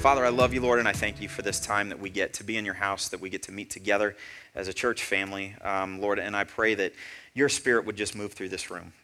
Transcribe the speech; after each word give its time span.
Father, 0.00 0.24
I 0.24 0.30
love 0.30 0.54
you, 0.54 0.62
Lord, 0.62 0.78
and 0.78 0.88
I 0.88 0.92
thank 0.92 1.20
you 1.20 1.28
for 1.28 1.42
this 1.42 1.60
time 1.60 1.90
that 1.90 2.00
we 2.00 2.08
get 2.08 2.32
to 2.34 2.42
be 2.42 2.56
in 2.56 2.64
your 2.64 2.72
house, 2.72 3.10
that 3.10 3.20
we 3.20 3.28
get 3.28 3.42
to 3.42 3.52
meet 3.52 3.68
together 3.68 4.16
as 4.54 4.66
a 4.66 4.72
church 4.72 5.04
family, 5.04 5.54
um, 5.60 6.00
Lord. 6.00 6.18
And 6.18 6.34
I 6.34 6.44
pray 6.44 6.74
that 6.74 6.94
your 7.34 7.50
spirit 7.50 7.84
would 7.84 7.96
just 7.96 8.16
move 8.16 8.32
through 8.32 8.48
this 8.48 8.70
room. 8.70 8.94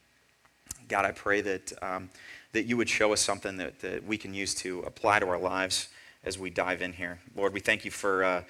God, 0.89 1.05
I 1.05 1.13
pray 1.13 1.43
that, 1.43 1.71
um, 1.83 2.09
that 2.53 2.65
you 2.65 2.79
would 2.79 2.89
show 2.89 3.13
us 3.13 3.21
something 3.21 3.59
that, 3.59 3.81
that 3.81 4.07
we 4.07 4.17
can 4.17 4.33
use 4.33 4.55
to 4.55 4.81
apply 4.87 5.19
to 5.19 5.29
our 5.29 5.39
lives 5.39 5.89
as 6.25 6.39
we 6.39 6.49
dive 6.49 6.81
in 6.81 6.95
here. 6.95 7.19
Lord, 7.37 7.53
we 7.53 7.61
thank 7.61 7.85
you 7.85 7.91
for, 7.91 8.25
uh, 8.25 8.43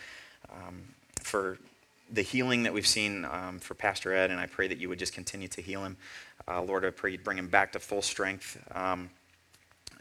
um, 0.52 0.82
for 1.20 1.58
the 2.12 2.22
healing 2.22 2.62
that 2.62 2.72
we've 2.72 2.86
seen 2.86 3.24
um, 3.24 3.58
for 3.58 3.74
Pastor 3.74 4.14
Ed, 4.14 4.30
and 4.30 4.38
I 4.38 4.46
pray 4.46 4.68
that 4.68 4.78
you 4.78 4.88
would 4.88 5.00
just 5.00 5.12
continue 5.12 5.48
to 5.48 5.60
heal 5.60 5.84
him. 5.84 5.96
Uh, 6.46 6.62
Lord, 6.62 6.84
I 6.84 6.90
pray 6.90 7.10
you'd 7.10 7.24
bring 7.24 7.38
him 7.38 7.48
back 7.48 7.72
to 7.72 7.80
full 7.80 8.02
strength. 8.02 8.56
Um, 8.72 9.10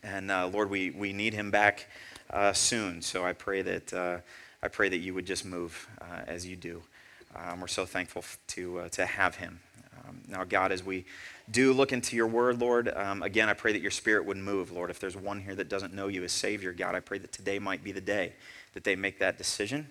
and 0.03 0.29
uh, 0.29 0.45
Lord, 0.45 0.69
we, 0.69 0.91
we 0.91 1.11
need 1.11 1.33
him 1.33 1.49
back 1.49 1.87
uh, 2.29 2.53
soon. 2.53 3.01
So 3.01 3.25
I 3.25 3.33
pray 3.33 3.61
that 3.61 3.93
uh, 3.93 4.17
I 4.61 4.67
pray 4.67 4.89
that 4.89 4.97
you 4.97 5.13
would 5.13 5.25
just 5.25 5.45
move 5.45 5.87
uh, 6.01 6.21
as 6.27 6.45
you 6.45 6.55
do. 6.55 6.81
Um, 7.35 7.61
we're 7.61 7.67
so 7.67 7.85
thankful 7.85 8.23
to 8.47 8.79
uh, 8.79 8.89
to 8.89 9.05
have 9.05 9.35
him. 9.35 9.59
Um, 10.07 10.21
now, 10.27 10.43
God, 10.43 10.71
as 10.71 10.83
we 10.83 11.05
do 11.49 11.73
look 11.73 11.91
into 11.91 12.15
your 12.15 12.27
word, 12.27 12.59
Lord, 12.59 12.89
um, 12.95 13.23
again, 13.23 13.49
I 13.49 13.53
pray 13.53 13.73
that 13.73 13.81
your 13.81 13.91
spirit 13.91 14.25
would 14.25 14.37
move, 14.37 14.71
Lord. 14.71 14.89
If 14.89 14.99
there's 14.99 15.15
one 15.15 15.41
here 15.41 15.55
that 15.55 15.69
doesn't 15.69 15.93
know 15.93 16.07
you 16.07 16.23
as 16.23 16.31
Savior, 16.31 16.73
God, 16.73 16.95
I 16.95 16.99
pray 16.99 17.17
that 17.19 17.31
today 17.31 17.59
might 17.59 17.83
be 17.83 17.91
the 17.91 18.01
day 18.01 18.33
that 18.73 18.83
they 18.83 18.95
make 18.95 19.19
that 19.19 19.37
decision. 19.37 19.87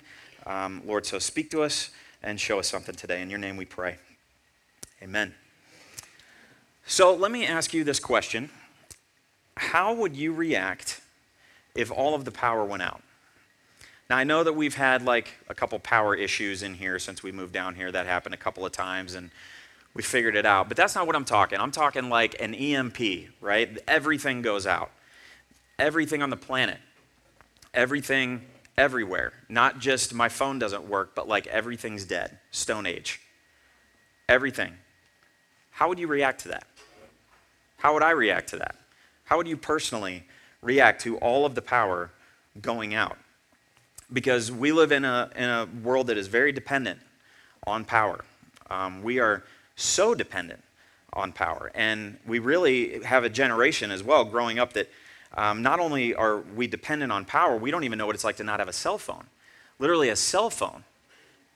Um, 0.46 0.82
Lord, 0.85 1.07
so 1.07 1.19
speak 1.19 1.51
to 1.52 1.62
us 1.62 1.91
and 2.23 2.38
show 2.41 2.59
us 2.59 2.69
something 2.69 2.95
today. 2.95 3.23
In 3.23 3.30
your 3.30 3.38
name 3.38 3.57
we 3.57 3.65
pray. 3.65 3.96
Amen. 5.02 5.35
So 6.87 7.15
let 7.15 7.30
me 7.30 7.46
ask 7.46 7.73
you 7.73 7.85
this 7.85 8.01
question 8.01 8.51
How 9.57 9.95
would 9.95 10.16
you 10.16 10.32
react 10.32 11.01
if 11.74 11.90
all 11.90 12.14
of 12.14 12.24
the 12.24 12.30
power 12.30 12.64
went 12.64 12.82
out. 12.82 13.02
Now, 14.10 14.16
I 14.18 14.24
know 14.24 14.44
that 14.44 14.52
we've 14.52 14.74
had 14.74 15.02
like 15.02 15.32
a 15.48 15.54
couple 15.54 15.78
power 15.78 16.14
issues 16.14 16.62
in 16.62 16.74
here 16.74 16.98
since 16.98 17.22
we 17.22 17.32
moved 17.32 17.52
down 17.52 17.74
here. 17.74 17.90
That 17.90 18.06
happened 18.06 18.34
a 18.34 18.38
couple 18.38 18.66
of 18.66 18.72
times 18.72 19.14
and 19.14 19.30
we 19.95 20.02
figured 20.02 20.36
it 20.36 20.45
out. 20.45 20.68
But 20.68 20.76
that's 20.76 20.95
not 20.95 21.06
what 21.06 21.16
I'm 21.16 21.24
talking. 21.24 21.58
I'm 21.58 21.70
talking 21.70 22.08
like 22.08 22.40
an 22.40 22.54
EMP, 22.54 22.98
right? 23.40 23.78
Everything 23.88 24.42
goes 24.42 24.66
out. 24.66 24.90
Everything 25.78 26.22
on 26.22 26.30
the 26.30 26.36
planet. 26.36 26.78
Everything 27.72 28.42
everywhere. 28.76 29.32
Not 29.48 29.78
just 29.78 30.12
my 30.12 30.28
phone 30.28 30.58
doesn't 30.58 30.88
work, 30.88 31.14
but 31.14 31.26
like 31.26 31.46
everything's 31.46 32.04
dead. 32.04 32.38
Stone 32.50 32.86
Age. 32.86 33.20
Everything. 34.28 34.74
How 35.70 35.88
would 35.88 35.98
you 35.98 36.06
react 36.06 36.42
to 36.42 36.48
that? 36.48 36.66
How 37.78 37.95
would 37.95 38.02
I 38.02 38.10
react 38.10 38.50
to 38.50 38.56
that? 38.56 38.76
How 39.24 39.36
would 39.36 39.48
you 39.48 39.56
personally 39.56 40.24
react 40.65 41.02
to 41.02 41.16
all 41.18 41.46
of 41.46 41.54
the 41.54 41.62
power 41.62 42.10
going 42.60 42.95
out. 42.95 43.16
Because 44.12 44.51
we 44.51 44.73
live 44.73 44.90
in 44.90 45.04
a, 45.04 45.30
in 45.37 45.45
a 45.45 45.68
world 45.82 46.09
that 46.09 46.16
is 46.16 46.26
very 46.26 46.52
dependent 46.52 47.01
on 47.66 47.84
power. 47.84 48.24
Um, 48.70 49.02
we 49.02 49.18
are 49.20 49.45
so 49.76 50.15
dependent 50.15 50.62
on 51.12 51.32
power. 51.32 51.70
And 51.74 52.18
we 52.26 52.38
really 52.38 53.02
have 53.04 53.24
a 53.24 53.29
generation 53.29 53.90
as 53.90 54.02
well 54.02 54.24
growing 54.24 54.59
up 54.59 54.73
that 54.73 54.90
um, 55.37 55.62
not 55.62 55.80
only 55.80 56.15
are 56.15 56.38
we 56.38 56.66
dependent 56.66 57.12
on 57.12 57.24
power, 57.24 57.57
we 57.57 57.70
don't 57.70 57.85
even 57.85 57.98
know 57.98 58.07
what 58.07 58.15
it's 58.15 58.24
like 58.24 58.37
to 58.37 58.45
not 58.45 58.60
have 58.60 58.68
a 58.68 58.73
cell 58.73 58.98
phone. 58.98 59.26
Literally, 59.79 60.09
a 60.09 60.16
cell 60.16 60.51
phone 60.51 60.85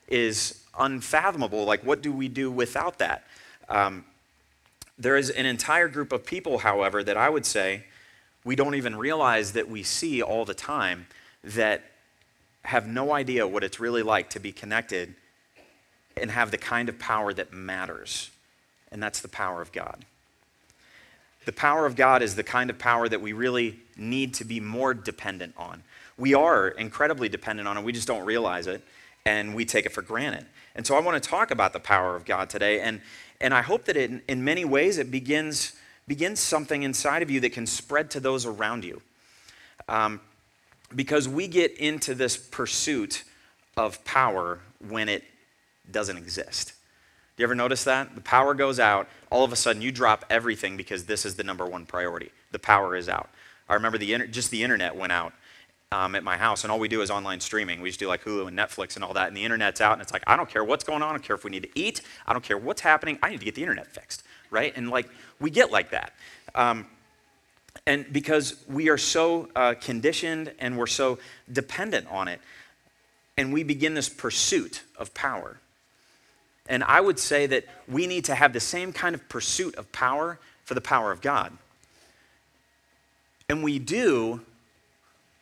is 0.08 0.64
unfathomable. 0.78 1.64
Like, 1.64 1.84
what 1.84 2.02
do 2.02 2.12
we 2.12 2.28
do 2.28 2.50
without 2.50 2.98
that? 2.98 3.24
Um, 3.68 4.04
there 4.98 5.16
is 5.16 5.30
an 5.30 5.46
entire 5.46 5.86
group 5.86 6.12
of 6.12 6.26
people, 6.26 6.58
however, 6.58 7.04
that 7.04 7.16
I 7.16 7.28
would 7.28 7.46
say 7.46 7.84
we 8.44 8.56
don't 8.56 8.74
even 8.74 8.96
realize 8.96 9.52
that 9.52 9.68
we 9.68 9.82
see 9.82 10.22
all 10.22 10.44
the 10.44 10.54
time 10.54 11.06
that 11.42 11.82
have 12.62 12.86
no 12.86 13.12
idea 13.12 13.46
what 13.46 13.64
it's 13.64 13.80
really 13.80 14.02
like 14.02 14.30
to 14.30 14.40
be 14.40 14.52
connected 14.52 15.14
and 16.16 16.30
have 16.30 16.50
the 16.50 16.58
kind 16.58 16.88
of 16.88 16.98
power 16.98 17.32
that 17.32 17.52
matters. 17.52 18.30
And 18.90 19.02
that's 19.02 19.20
the 19.20 19.28
power 19.28 19.62
of 19.62 19.72
God. 19.72 20.04
The 21.44 21.52
power 21.52 21.86
of 21.86 21.96
God 21.96 22.22
is 22.22 22.36
the 22.36 22.42
kind 22.42 22.68
of 22.68 22.78
power 22.78 23.08
that 23.08 23.20
we 23.20 23.32
really 23.32 23.78
need 23.96 24.34
to 24.34 24.44
be 24.44 24.60
more 24.60 24.92
dependent 24.92 25.54
on. 25.56 25.82
We 26.18 26.34
are 26.34 26.68
incredibly 26.68 27.28
dependent 27.28 27.68
on 27.68 27.78
it, 27.78 27.84
we 27.84 27.92
just 27.92 28.08
don't 28.08 28.26
realize 28.26 28.66
it, 28.66 28.82
and 29.24 29.54
we 29.54 29.64
take 29.64 29.86
it 29.86 29.92
for 29.92 30.02
granted. 30.02 30.46
And 30.74 30.86
so 30.86 30.94
I 30.94 31.00
want 31.00 31.22
to 31.22 31.26
talk 31.26 31.50
about 31.50 31.72
the 31.72 31.80
power 31.80 32.16
of 32.16 32.24
God 32.24 32.50
today, 32.50 32.80
and, 32.80 33.00
and 33.40 33.54
I 33.54 33.62
hope 33.62 33.84
that 33.86 33.96
it, 33.96 34.22
in 34.28 34.44
many 34.44 34.64
ways 34.64 34.98
it 34.98 35.10
begins 35.10 35.74
begins 36.08 36.40
something 36.40 36.82
inside 36.82 37.22
of 37.22 37.30
you 37.30 37.38
that 37.40 37.52
can 37.52 37.66
spread 37.66 38.10
to 38.10 38.20
those 38.20 38.46
around 38.46 38.84
you. 38.84 39.02
Um, 39.88 40.20
because 40.94 41.28
we 41.28 41.46
get 41.46 41.76
into 41.76 42.14
this 42.14 42.36
pursuit 42.36 43.24
of 43.76 44.02
power 44.04 44.58
when 44.88 45.08
it 45.08 45.22
doesn't 45.90 46.16
exist. 46.16 46.72
Do 47.36 47.42
you 47.42 47.44
ever 47.44 47.54
notice 47.54 47.84
that? 47.84 48.14
The 48.14 48.20
power 48.22 48.54
goes 48.54 48.80
out, 48.80 49.06
all 49.30 49.44
of 49.44 49.52
a 49.52 49.56
sudden 49.56 49.82
you 49.82 49.92
drop 49.92 50.24
everything 50.30 50.76
because 50.76 51.04
this 51.04 51.24
is 51.24 51.36
the 51.36 51.44
number 51.44 51.66
one 51.66 51.86
priority. 51.86 52.32
The 52.50 52.58
power 52.58 52.96
is 52.96 53.08
out. 53.08 53.28
I 53.68 53.74
remember 53.74 53.98
the 53.98 54.26
just 54.28 54.50
the 54.50 54.62
internet 54.62 54.96
went 54.96 55.12
out 55.12 55.34
um, 55.92 56.14
at 56.14 56.24
my 56.24 56.36
house, 56.36 56.64
and 56.64 56.72
all 56.72 56.78
we 56.78 56.88
do 56.88 57.02
is 57.02 57.10
online 57.10 57.40
streaming. 57.40 57.80
We 57.82 57.90
just 57.90 58.00
do 58.00 58.08
like 58.08 58.24
Hulu 58.24 58.48
and 58.48 58.58
Netflix 58.58 58.96
and 58.96 59.04
all 59.04 59.12
that, 59.14 59.28
and 59.28 59.36
the 59.36 59.44
internet's 59.44 59.80
out, 59.80 59.92
and 59.92 60.02
it's 60.02 60.12
like, 60.12 60.24
I 60.26 60.36
don't 60.36 60.48
care 60.48 60.64
what's 60.64 60.84
going 60.84 61.02
on, 61.02 61.10
I 61.10 61.12
don't 61.12 61.22
care 61.22 61.36
if 61.36 61.44
we 61.44 61.50
need 61.50 61.62
to 61.64 61.78
eat, 61.78 62.00
I 62.26 62.32
don't 62.32 62.42
care 62.42 62.58
what's 62.58 62.80
happening, 62.80 63.18
I 63.22 63.30
need 63.30 63.38
to 63.38 63.44
get 63.44 63.54
the 63.54 63.62
internet 63.62 63.86
fixed 63.86 64.22
right? 64.50 64.72
And 64.76 64.90
like 64.90 65.08
we 65.40 65.50
get 65.50 65.70
like 65.70 65.90
that. 65.90 66.12
Um, 66.54 66.86
and 67.86 68.10
because 68.12 68.56
we 68.68 68.88
are 68.88 68.98
so 68.98 69.48
uh, 69.54 69.74
conditioned 69.80 70.52
and 70.58 70.76
we're 70.76 70.86
so 70.86 71.18
dependent 71.50 72.06
on 72.10 72.28
it, 72.28 72.40
and 73.36 73.52
we 73.52 73.62
begin 73.62 73.94
this 73.94 74.08
pursuit 74.08 74.82
of 74.98 75.14
power. 75.14 75.58
And 76.68 76.84
I 76.84 77.00
would 77.00 77.18
say 77.18 77.46
that 77.46 77.64
we 77.86 78.06
need 78.06 78.24
to 78.26 78.34
have 78.34 78.52
the 78.52 78.60
same 78.60 78.92
kind 78.92 79.14
of 79.14 79.28
pursuit 79.28 79.76
of 79.76 79.90
power 79.92 80.38
for 80.64 80.74
the 80.74 80.80
power 80.80 81.12
of 81.12 81.20
God. 81.20 81.56
And 83.48 83.62
we 83.62 83.78
do 83.78 84.42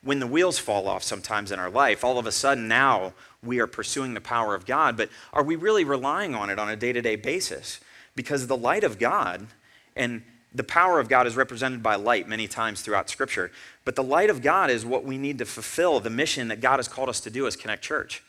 when 0.03 0.21
the 0.21 0.27
wheels 0.27 0.59
fall 0.59 0.87
off 0.87 1.03
sometimes 1.03 1.50
in 1.50 1.59
our 1.59 1.71
life. 1.71 2.05
All 2.05 2.19
of 2.19 2.27
a 2.27 2.33
sudden, 2.33 2.69
now 2.69 3.12
we 3.43 3.59
are 3.59 3.66
pursuing 3.66 4.15
the 4.15 4.21
power 4.21 4.55
of 4.55 4.65
God, 4.65 4.97
but 4.97 5.09
are 5.33 5.43
we 5.43 5.56
really 5.56 5.83
relying 5.83 6.34
on 6.34 6.49
it 6.49 6.59
on 6.61 6.69
a 6.69 6.77
day 6.77 6.93
to 6.93 7.03
day 7.03 7.16
basis? 7.16 7.81
Because 8.16 8.49
the 8.49 8.56
light 8.56 8.82
of 8.82 8.99
God 8.99 9.47
and 9.94 10.22
the 10.54 10.65
power 10.65 10.99
of 10.99 11.09
God 11.09 11.27
is 11.27 11.37
represented 11.37 11.82
by 11.82 11.97
light 11.97 12.28
many 12.28 12.49
times 12.49 12.81
throughout 12.81 13.10
Scripture. 13.10 13.53
But 13.84 13.94
the 13.94 14.03
light 14.03 14.31
of 14.31 14.43
God 14.43 14.71
is 14.71 14.84
what 14.84 15.04
we 15.04 15.19
need 15.19 15.38
to 15.38 15.44
fulfill 15.44 16.00
the 16.00 16.10
mission 16.10 16.49
that 16.49 16.60
God 16.60 16.78
has 16.78 16.88
called 16.88 17.10
us 17.10 17.21
to 17.21 17.31
do 17.31 17.47
as 17.47 17.56
Connect 17.56 17.82
Church. 17.82 18.22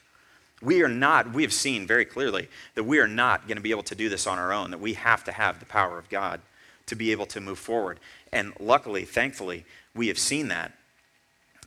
We 0.62 0.84
are 0.84 0.90
not, 0.90 1.34
we 1.34 1.44
have 1.44 1.53
seen 1.53 1.88
very 1.88 2.03
clearly 2.03 2.50
that 2.75 2.84
we 2.84 3.00
are 3.00 3.08
not 3.08 3.48
going 3.48 3.58
to 3.58 3.64
be 3.64 3.72
able 3.72 3.84
to 3.84 3.96
do 3.96 4.09
this 4.09 4.28
on 4.28 4.38
our 4.38 4.52
own, 4.52 4.72
that 4.72 4.80
we 4.80 4.94
have 4.94 5.24
to 5.25 5.31
have 5.31 5.59
the 5.59 5.66
power 5.66 5.98
of 5.98 6.09
God 6.09 6.42
to 6.88 6.96
be 6.96 7.12
able 7.12 7.28
to 7.28 7.40
move 7.40 7.59
forward. 7.59 8.00
And 8.34 8.54
luckily, 8.59 9.06
thankfully, 9.06 9.66
we 9.96 10.08
have 10.08 10.19
seen 10.19 10.48
that. 10.50 10.74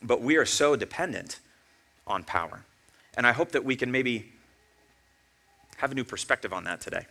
But 0.03 0.21
we 0.21 0.37
are 0.37 0.47
so 0.47 0.77
dependent 0.77 1.39
on 2.07 2.25
power. 2.25 2.65
And 3.17 3.27
I 3.27 3.33
hope 3.33 3.53
that 3.53 3.65
we 3.65 3.77
can 3.77 3.91
maybe 3.91 4.33
have 5.77 5.93
a 5.93 5.95
new 5.95 6.05
perspective 6.05 6.53
on 6.53 6.65
that 6.65 6.81
today. 6.81 7.07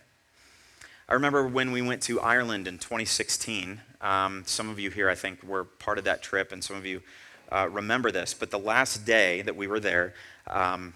I 1.10 1.14
remember 1.14 1.44
when 1.44 1.72
we 1.72 1.82
went 1.82 2.02
to 2.02 2.20
Ireland 2.20 2.68
in 2.68 2.78
2016. 2.78 3.80
Um, 4.00 4.44
some 4.46 4.70
of 4.70 4.78
you 4.78 4.90
here, 4.90 5.10
I 5.10 5.16
think, 5.16 5.42
were 5.42 5.64
part 5.64 5.98
of 5.98 6.04
that 6.04 6.22
trip, 6.22 6.52
and 6.52 6.62
some 6.62 6.76
of 6.76 6.86
you 6.86 7.02
uh, 7.50 7.68
remember 7.68 8.12
this. 8.12 8.32
But 8.32 8.52
the 8.52 8.60
last 8.60 9.04
day 9.04 9.42
that 9.42 9.56
we 9.56 9.66
were 9.66 9.80
there, 9.80 10.14
um, 10.46 10.94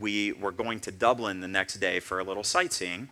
we 0.00 0.32
were 0.32 0.50
going 0.50 0.80
to 0.80 0.90
Dublin 0.90 1.38
the 1.38 1.46
next 1.46 1.74
day 1.74 2.00
for 2.00 2.18
a 2.18 2.24
little 2.24 2.42
sightseeing. 2.42 3.08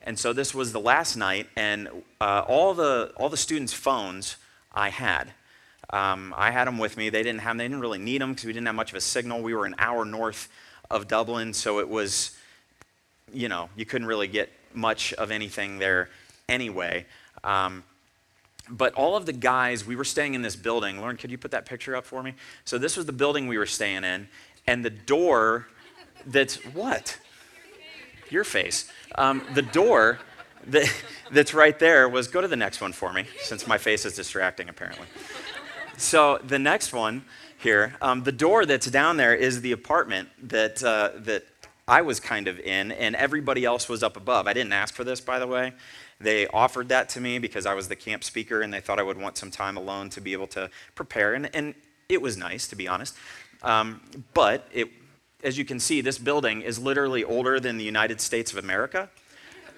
And 0.00 0.18
so 0.18 0.32
this 0.32 0.54
was 0.54 0.72
the 0.72 0.80
last 0.80 1.14
night, 1.14 1.46
and 1.56 1.88
uh, 2.22 2.42
all, 2.48 2.72
the, 2.72 3.12
all 3.18 3.28
the 3.28 3.36
students' 3.36 3.74
phones 3.74 4.36
I 4.72 4.88
had. 4.88 5.34
Um, 5.90 6.32
I 6.38 6.52
had 6.52 6.68
them 6.68 6.78
with 6.78 6.96
me. 6.96 7.10
They 7.10 7.22
didn't 7.22 7.40
have. 7.40 7.58
They 7.58 7.64
didn't 7.64 7.80
really 7.80 7.98
need 7.98 8.22
them 8.22 8.30
because 8.30 8.46
we 8.46 8.54
didn't 8.54 8.66
have 8.66 8.76
much 8.76 8.92
of 8.92 8.96
a 8.96 9.02
signal. 9.02 9.42
We 9.42 9.52
were 9.52 9.66
an 9.66 9.74
hour 9.76 10.06
north 10.06 10.48
of 10.90 11.06
Dublin, 11.06 11.52
so 11.52 11.80
it 11.80 11.88
was, 11.88 12.34
you 13.30 13.50
know, 13.50 13.68
you 13.76 13.84
couldn't 13.84 14.06
really 14.06 14.26
get 14.26 14.50
much 14.76 15.12
of 15.14 15.30
anything 15.30 15.78
there 15.78 16.10
anyway. 16.48 17.06
Um, 17.42 17.82
but 18.68 18.94
all 18.94 19.16
of 19.16 19.26
the 19.26 19.32
guys, 19.32 19.86
we 19.86 19.96
were 19.96 20.04
staying 20.04 20.34
in 20.34 20.42
this 20.42 20.56
building. 20.56 21.00
Lauren, 21.00 21.16
could 21.16 21.30
you 21.30 21.38
put 21.38 21.52
that 21.52 21.66
picture 21.66 21.94
up 21.94 22.04
for 22.04 22.22
me? 22.22 22.34
So 22.64 22.78
this 22.78 22.96
was 22.96 23.06
the 23.06 23.12
building 23.12 23.46
we 23.46 23.58
were 23.58 23.66
staying 23.66 24.04
in, 24.04 24.28
and 24.66 24.84
the 24.84 24.90
door 24.90 25.66
that's 26.26 26.56
what? 26.74 27.18
Your 28.30 28.44
face. 28.44 28.90
Um, 29.14 29.42
the 29.54 29.62
door 29.62 30.18
that, 30.66 30.92
that's 31.30 31.54
right 31.54 31.78
there 31.78 32.08
was 32.08 32.26
go 32.26 32.40
to 32.40 32.48
the 32.48 32.56
next 32.56 32.80
one 32.80 32.92
for 32.92 33.12
me, 33.12 33.26
since 33.42 33.66
my 33.66 33.78
face 33.78 34.04
is 34.04 34.14
distracting 34.14 34.68
apparently. 34.68 35.06
So 35.96 36.38
the 36.44 36.58
next 36.58 36.92
one 36.92 37.24
here, 37.58 37.96
um, 38.02 38.24
the 38.24 38.32
door 38.32 38.66
that's 38.66 38.90
down 38.90 39.16
there 39.16 39.34
is 39.34 39.60
the 39.60 39.72
apartment 39.72 40.28
that 40.42 40.82
uh, 40.82 41.12
that 41.18 41.44
I 41.88 42.02
was 42.02 42.18
kind 42.18 42.48
of 42.48 42.58
in, 42.58 42.90
and 42.90 43.14
everybody 43.14 43.64
else 43.64 43.88
was 43.88 44.02
up 44.02 44.16
above. 44.16 44.48
I 44.48 44.52
didn't 44.52 44.72
ask 44.72 44.92
for 44.92 45.04
this, 45.04 45.20
by 45.20 45.38
the 45.38 45.46
way. 45.46 45.72
They 46.20 46.48
offered 46.48 46.88
that 46.88 47.08
to 47.10 47.20
me 47.20 47.38
because 47.38 47.64
I 47.64 47.74
was 47.74 47.86
the 47.86 47.94
camp 47.94 48.24
speaker, 48.24 48.60
and 48.60 48.74
they 48.74 48.80
thought 48.80 48.98
I 48.98 49.04
would 49.04 49.18
want 49.18 49.38
some 49.38 49.52
time 49.52 49.76
alone 49.76 50.10
to 50.10 50.20
be 50.20 50.32
able 50.32 50.48
to 50.48 50.68
prepare. 50.96 51.34
And, 51.34 51.48
and 51.54 51.74
it 52.08 52.20
was 52.20 52.36
nice, 52.36 52.66
to 52.68 52.76
be 52.76 52.88
honest. 52.88 53.16
Um, 53.62 54.00
but 54.34 54.66
it, 54.72 54.88
as 55.44 55.56
you 55.56 55.64
can 55.64 55.78
see, 55.78 56.00
this 56.00 56.18
building 56.18 56.62
is 56.62 56.80
literally 56.80 57.22
older 57.22 57.60
than 57.60 57.76
the 57.76 57.84
United 57.84 58.20
States 58.20 58.50
of 58.50 58.58
America. 58.58 59.08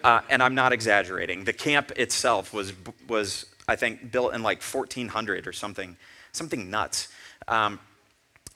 Uh, 0.03 0.23
and 0.31 0.43
I'm 0.43 0.55
not 0.55 0.73
exaggerating. 0.73 1.45
The 1.45 1.53
camp 1.53 1.91
itself 1.91 2.55
was, 2.55 2.73
was, 3.07 3.45
I 3.67 3.77
think, 3.77 4.11
built 4.11 4.33
in 4.33 4.43
like 4.43 4.63
1400 4.63 5.47
or 5.47 5.53
something, 5.53 5.97
something 6.33 6.71
nuts. 6.71 7.09
Um, 7.49 7.81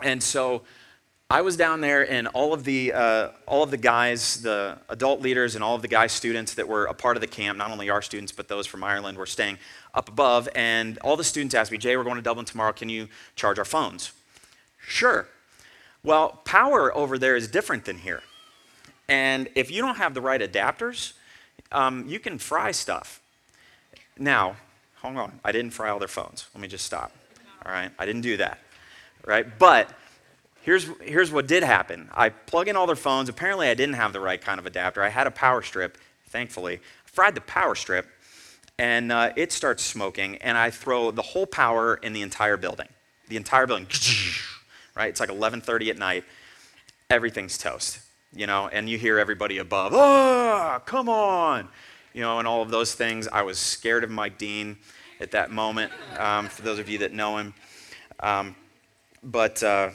and 0.03 0.23
so 0.23 0.63
I 1.33 1.41
was 1.41 1.57
down 1.57 1.81
there, 1.81 2.03
and 2.13 2.29
all 2.29 2.53
of 2.53 2.63
the 2.63 2.93
uh, 2.93 3.29
all 3.47 3.63
of 3.63 3.71
the 3.71 3.79
guys, 3.79 4.43
the 4.43 4.77
adult 4.91 5.23
leaders, 5.23 5.55
and 5.55 5.65
all 5.65 5.75
of 5.75 5.81
the 5.81 5.89
guy 5.89 6.07
students 6.07 6.53
that 6.57 6.69
were 6.69 6.85
a 6.85 6.93
part 6.93 7.17
of 7.17 7.23
the 7.23 7.27
camp, 7.27 7.57
not 7.57 7.71
only 7.71 7.89
our 7.89 8.03
students 8.03 8.33
but 8.33 8.49
those 8.49 8.67
from 8.67 8.85
Ireland, 8.85 9.17
were 9.17 9.25
staying 9.25 9.57
up 9.95 10.11
above. 10.11 10.47
And 10.55 10.99
all 10.99 11.17
the 11.17 11.25
students 11.25 11.55
asked 11.55 11.73
me, 11.73 11.79
"Jay, 11.79 11.97
we're 11.97 12.05
going 12.05 12.17
to 12.17 12.23
Dublin 12.23 12.45
tomorrow. 12.45 12.75
Can 12.75 12.91
you 12.91 13.09
charge 13.35 13.59
our 13.59 13.65
phones?" 13.65 14.13
Sure. 14.87 15.27
Well, 16.05 16.43
power 16.45 16.95
over 16.95 17.17
there 17.17 17.35
is 17.35 17.49
different 17.49 17.87
than 17.87 17.97
here, 17.97 18.23
and 19.09 19.49
if 19.55 19.71
you 19.71 19.81
don't 19.81 19.97
have 19.97 20.13
the 20.13 20.21
right 20.21 20.43
adapters, 20.43 21.15
um, 21.71 22.07
you 22.07 22.21
can 22.21 22.37
fry 22.37 22.73
stuff. 22.73 23.23
Now, 24.19 24.57
hold 24.97 25.17
on. 25.17 25.41
I 25.43 25.53
didn't 25.53 25.71
fry 25.71 25.89
all 25.89 25.99
their 25.99 26.09
phones. 26.09 26.49
Let 26.55 26.61
me 26.61 26.69
just 26.69 26.85
stop. 26.85 27.11
All 27.65 27.73
right, 27.73 27.91
I 27.99 28.05
didn't 28.05 28.21
do 28.21 28.37
that. 28.37 28.59
Right, 29.25 29.47
but 29.59 29.89
Here's, 30.63 30.89
here's 31.01 31.33
what 31.33 31.49
did 31.49 31.65
happen. 31.65 32.09
I 32.15 32.29
plug 32.29 32.69
in 32.69 32.77
all 32.77 32.87
their 32.87 32.95
phones. 32.95 33.29
Apparently, 33.29 33.67
I 33.69 33.75
didn't 33.75 33.97
have 33.97 34.13
the 34.13 34.21
right 34.21 34.41
kind 34.41 34.61
of 34.61 34.67
adapter. 34.67 35.03
I 35.03 35.09
had 35.09 35.27
a 35.27 35.31
power 35.33 35.61
strip, 35.61 35.99
thankfully. 36.29 36.77
I 36.77 37.11
fried 37.11 37.35
the 37.35 37.41
power 37.41 37.75
strip, 37.75 38.09
and 38.79 39.11
uh, 39.11 39.33
it 39.35 39.51
starts 39.51 39.83
smoking, 39.83 40.37
and 40.37 40.57
I 40.57 40.71
throw 40.71 41.11
the 41.11 41.23
whole 41.23 41.47
power 41.47 41.97
in 41.97 42.13
the 42.13 42.23
entire 42.23 42.57
building. 42.57 42.87
The 43.29 43.37
entire 43.37 43.67
building, 43.67 43.89
right? 44.95 45.09
It's 45.09 45.19
like 45.19 45.31
11:30 45.31 45.91
at 45.91 45.99
night. 45.99 46.25
Everything's 47.11 47.59
toast, 47.59 47.99
you 48.33 48.47
know, 48.47 48.69
and 48.69 48.89
you 48.89 48.99
hear 48.99 49.19
everybody 49.19 49.59
above, 49.59 49.93
"Ah, 49.95 50.77
oh, 50.77 50.81
come 50.81 51.09
on," 51.09 51.69
you 52.13 52.21
know, 52.21 52.39
and 52.39 52.47
all 52.47 52.63
of 52.63 52.71
those 52.71 52.95
things. 52.95 53.27
I 53.27 53.43
was 53.43 53.59
scared 53.59 54.05
of 54.05 54.11
Mike 54.11 54.39
Dean 54.39 54.77
at 55.19 55.33
that 55.33 55.51
moment. 55.51 55.93
Um, 56.19 56.47
for 56.47 56.63
those 56.63 56.79
of 56.79 56.89
you 56.89 56.99
that 56.99 57.13
know 57.13 57.39
him, 57.39 57.55
um, 58.21 58.55
but. 59.25 59.61
Uh, 59.61 59.91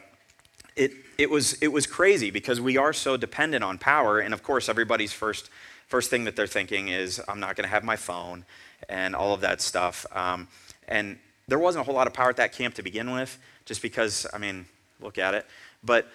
it, 0.77 0.93
it, 1.17 1.29
was, 1.29 1.53
it 1.61 1.69
was 1.69 1.87
crazy 1.87 2.31
because 2.31 2.61
we 2.61 2.77
are 2.77 2.93
so 2.93 3.17
dependent 3.17 3.63
on 3.63 3.77
power. 3.77 4.19
And 4.19 4.33
of 4.33 4.43
course, 4.43 4.69
everybody's 4.69 5.11
first, 5.11 5.49
first 5.87 6.09
thing 6.09 6.23
that 6.25 6.35
they're 6.35 6.47
thinking 6.47 6.89
is, 6.89 7.21
I'm 7.27 7.39
not 7.39 7.55
going 7.55 7.65
to 7.65 7.69
have 7.69 7.83
my 7.83 7.95
phone 7.95 8.45
and 8.87 9.15
all 9.15 9.33
of 9.33 9.41
that 9.41 9.61
stuff. 9.61 10.05
Um, 10.13 10.47
and 10.87 11.17
there 11.47 11.59
wasn't 11.59 11.81
a 11.81 11.85
whole 11.85 11.95
lot 11.95 12.07
of 12.07 12.13
power 12.13 12.29
at 12.29 12.37
that 12.37 12.53
camp 12.53 12.75
to 12.75 12.83
begin 12.83 13.11
with, 13.11 13.37
just 13.65 13.81
because, 13.81 14.25
I 14.33 14.37
mean, 14.37 14.65
look 15.01 15.17
at 15.17 15.33
it. 15.33 15.45
But 15.83 16.07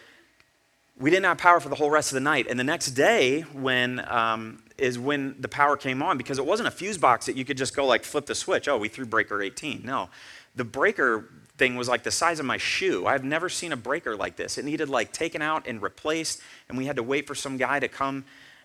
we 0.99 1.11
didn't 1.11 1.25
have 1.25 1.39
power 1.39 1.59
for 1.59 1.69
the 1.69 1.75
whole 1.75 1.91
rest 1.91 2.13
of 2.13 2.15
the 2.15 2.21
night. 2.21 2.47
And 2.49 2.59
the 2.59 2.65
next 2.65 2.93
day, 2.93 3.41
when 3.41 4.05
um, 4.09 4.63
is 4.79 4.99
when 4.99 5.35
the 5.41 5.49
power 5.49 5.77
came 5.77 6.03
on, 6.03 6.19
because 6.19 6.39
it 6.39 6.47
wasn't 6.47 6.69
a 6.69 6.71
fuse 6.71 6.99
box 6.99 7.27
that 7.27 7.37
you 7.37 7.45
could 7.45 7.57
just 7.57 7.75
go 7.75 7.87
like 7.87 8.05
flip 8.05 8.27
the 8.27 8.35
switch. 8.35 8.69
Oh, 8.69 8.79
we 8.79 8.89
threw 8.89 9.07
breaker 9.07 9.43
18. 9.43 9.83
No, 9.85 10.11
the 10.55 10.65
breaker 10.65 11.29
thing 11.59 11.77
was 11.77 11.89
like 11.89 12.03
the 12.03 12.11
size 12.11 12.41
of 12.41 12.47
my 12.47 12.57
shoe. 12.57 13.07
I've 13.07 13.25
never 13.25 13.49
seen 13.49 13.73
a 13.73 13.77
breaker 13.77 14.17
like 14.17 14.37
this. 14.37 14.59
It 14.59 14.65
needed 14.65 14.89
like 14.89 15.13
taken 15.13 15.43
out 15.43 15.67
and 15.67 15.83
replaced, 15.83 16.41
and 16.69 16.79
we 16.79 16.87
had 16.87 16.97
to 16.97 17.03
wait 17.03 17.27
for 17.27 17.35
some 17.35 17.57
guy 17.57 17.81
to 17.81 17.89
come 17.89 18.25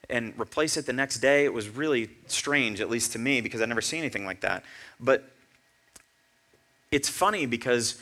and 0.09 0.33
replace 0.39 0.77
it 0.77 0.85
the 0.85 0.93
next 0.93 1.19
day. 1.19 1.45
It 1.45 1.53
was 1.53 1.69
really 1.69 2.09
strange, 2.27 2.79
at 2.79 2.89
least 2.89 3.11
to 3.13 3.19
me, 3.19 3.41
because 3.41 3.61
I'd 3.61 3.69
never 3.69 3.81
seen 3.81 3.99
anything 3.99 4.25
like 4.25 4.41
that. 4.41 4.63
But 4.99 5.29
it's 6.91 7.09
funny 7.09 7.45
because 7.45 7.99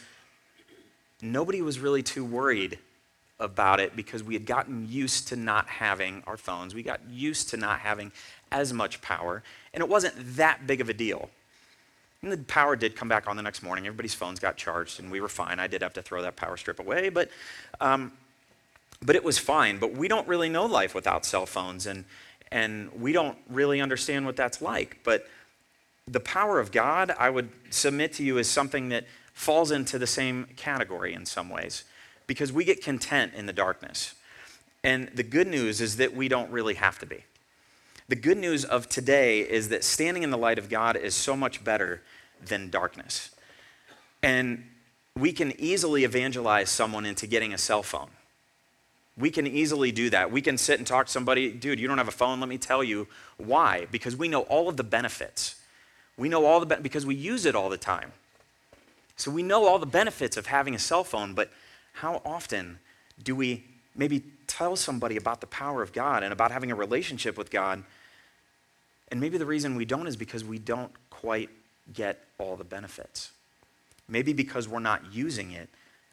nobody 1.22 1.62
was 1.62 1.80
really 1.80 2.04
too 2.04 2.24
worried 2.24 2.78
about 3.40 3.80
it 3.80 3.96
because 3.96 4.24
we 4.24 4.34
had 4.34 4.46
gotten 4.46 4.88
used 4.90 5.28
to 5.30 5.36
not 5.36 5.68
having 5.68 6.24
our 6.28 6.38
phones. 6.38 6.74
We 6.74 6.84
got 6.84 7.02
used 7.10 7.50
to 7.50 7.58
not 7.58 7.80
having 7.80 8.12
as 8.52 8.72
much 8.72 9.02
power, 9.02 9.44
and 9.74 9.82
it 9.82 9.90
wasn't 9.90 10.14
that 10.38 10.68
big 10.68 10.80
of 10.80 10.90
a 10.90 10.94
deal. 10.94 11.30
And 12.26 12.34
the 12.34 12.38
power 12.46 12.76
did 12.76 12.96
come 12.96 13.08
back 13.08 13.28
on 13.28 13.38
the 13.38 13.44
next 13.44 13.62
morning. 13.62 13.86
Everybody's 13.86 14.16
phones 14.16 14.40
got 14.40 14.58
charged, 14.58 15.00
and 15.00 15.12
we 15.12 15.22
were 15.22 15.30
fine. 15.30 15.60
I 15.60 15.68
did 15.68 15.84
have 15.84 15.94
to 15.94 16.02
throw 16.02 16.24
that 16.24 16.36
power 16.36 16.58
strip 16.58 16.80
away, 16.80 17.10
but, 17.10 17.30
um, 17.80 18.14
but 19.00 19.16
it 19.16 19.24
was 19.24 19.38
fine. 19.38 19.78
But 19.78 19.92
we 19.92 20.08
don't 20.08 20.28
really 20.28 20.50
know 20.50 20.66
life 20.66 20.96
without 20.96 21.24
cell 21.24 21.46
phones, 21.46 21.86
and, 21.86 22.04
and 22.52 22.92
we 23.00 23.12
don't 23.12 23.38
really 23.48 23.80
understand 23.80 24.26
what 24.26 24.36
that's 24.36 24.60
like. 24.60 25.02
But 25.04 25.28
the 26.08 26.20
power 26.20 26.60
of 26.60 26.72
God, 26.72 27.14
I 27.20 27.30
would 27.30 27.50
submit 27.70 28.14
to 28.14 28.24
you, 28.24 28.40
is 28.40 28.50
something 28.50 28.90
that 28.90 29.06
falls 29.34 29.70
into 29.70 30.00
the 30.00 30.08
same 30.08 30.48
category 30.56 31.14
in 31.14 31.28
some 31.28 31.48
ways 31.48 31.84
because 32.26 32.52
we 32.52 32.66
get 32.66 32.84
content 32.84 33.36
in 33.36 33.46
the 33.46 33.54
darkness. 33.54 34.16
And 34.84 35.10
the 35.10 35.22
good 35.22 35.46
news 35.46 35.80
is 35.80 35.98
that 35.98 36.16
we 36.16 36.28
don't 36.28 36.50
really 36.50 36.74
have 36.74 36.98
to 37.00 37.06
be. 37.06 37.24
The 38.08 38.16
good 38.16 38.38
news 38.38 38.64
of 38.64 38.88
today 38.88 39.40
is 39.40 39.70
that 39.70 39.84
standing 39.84 40.22
in 40.22 40.30
the 40.30 40.38
light 40.38 40.60
of 40.60 40.70
God 40.70 40.96
is 40.96 41.16
so 41.16 41.36
much 41.36 41.64
better 41.64 42.02
than 42.46 42.70
darkness. 42.70 43.32
And 44.22 44.64
we 45.18 45.32
can 45.32 45.60
easily 45.60 46.04
evangelize 46.04 46.70
someone 46.70 47.06
into 47.06 47.26
getting 47.26 47.54
a 47.54 47.58
cell 47.58 47.82
phone. 47.82 48.10
We 49.18 49.32
can 49.32 49.48
easily 49.48 49.92
do 49.92 50.10
that. 50.12 50.32
We 50.32 50.42
can 50.42 50.58
sit 50.58 50.78
and 50.78 50.86
talk 50.86 51.08
to 51.08 51.12
somebody, 51.12 51.52
dude, 51.52 51.80
you 51.80 51.88
don't 51.88 51.98
have 51.98 52.08
a 52.08 52.12
phone, 52.12 52.40
let 52.40 52.50
me 52.50 52.58
tell 52.58 52.84
you 52.84 53.08
why. 53.38 53.88
Because 53.92 54.16
we 54.16 54.28
know 54.28 54.42
all 54.42 54.70
of 54.70 54.78
the 54.78 54.84
benefits. 54.84 55.56
We 56.18 56.30
know 56.30 56.46
all 56.46 56.60
the 56.60 56.66
be- 56.66 56.82
because 56.82 57.06
we 57.06 57.16
use 57.16 57.46
it 57.46 57.56
all 57.56 57.70
the 57.70 57.78
time. 57.78 58.12
So 59.16 59.32
we 59.32 59.42
know 59.42 59.66
all 59.66 59.80
the 59.80 59.86
benefits 59.86 60.38
of 60.38 60.48
having 60.48 60.76
a 60.76 60.80
cell 60.80 61.04
phone, 61.04 61.34
but 61.34 61.50
how 61.94 62.22
often 62.26 62.80
do 63.24 63.36
we 63.36 63.64
maybe 63.96 64.22
tell 64.48 64.76
somebody 64.76 65.16
about 65.16 65.40
the 65.42 65.48
power 65.48 65.82
of 65.82 65.94
God 65.94 66.22
and 66.22 66.34
about 66.34 66.52
having 66.52 66.72
a 66.72 66.76
relationship 66.76 67.38
with 67.38 67.50
God? 67.50 67.84
And 69.10 69.20
maybe 69.20 69.38
the 69.38 69.46
reason 69.46 69.76
we 69.76 69.86
don't 69.86 70.08
is 70.08 70.16
because 70.16 70.44
we 70.44 70.58
don't 70.58 70.92
quite 71.10 71.50
get 71.94 72.24
all 72.38 72.56
the 72.56 72.64
benefits. 72.64 73.32
Maybe 74.08 74.34
because 74.34 74.68
we're 74.68 74.80
not 74.80 75.14
using 75.14 75.52
it 75.52 75.70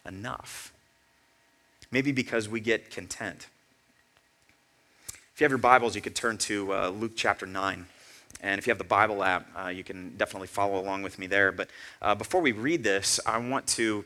enough. 0.07 0.73
Maybe 1.91 2.13
because 2.13 2.49
we 2.49 2.61
get 2.61 2.91
content. 2.91 3.49
If 5.35 5.41
you 5.41 5.45
have 5.45 5.51
your 5.51 5.59
Bibles, 5.59 5.95
you 5.95 6.03
could 6.03 6.15
turn 6.15 6.39
to 6.39 6.73
uh, 6.75 6.89
Luke 6.91 7.13
chapter 7.17 7.47
9. 7.47 7.87
And 8.41 8.59
if 8.59 8.67
you 8.67 8.71
have 8.71 8.79
the 8.79 8.85
Bible 8.85 9.23
app, 9.23 9.47
uh, 9.57 9.69
you 9.69 9.85
can 9.85 10.17
definitely 10.17 10.49
follow 10.49 10.81
along 10.81 11.03
with 11.03 11.19
me 11.19 11.27
there. 11.27 11.53
But 11.53 11.69
uh, 12.01 12.15
before 12.15 12.41
we 12.41 12.53
read 12.53 12.83
this, 12.83 13.21
I 13.25 13.39
want 13.39 13.67
to 13.69 14.05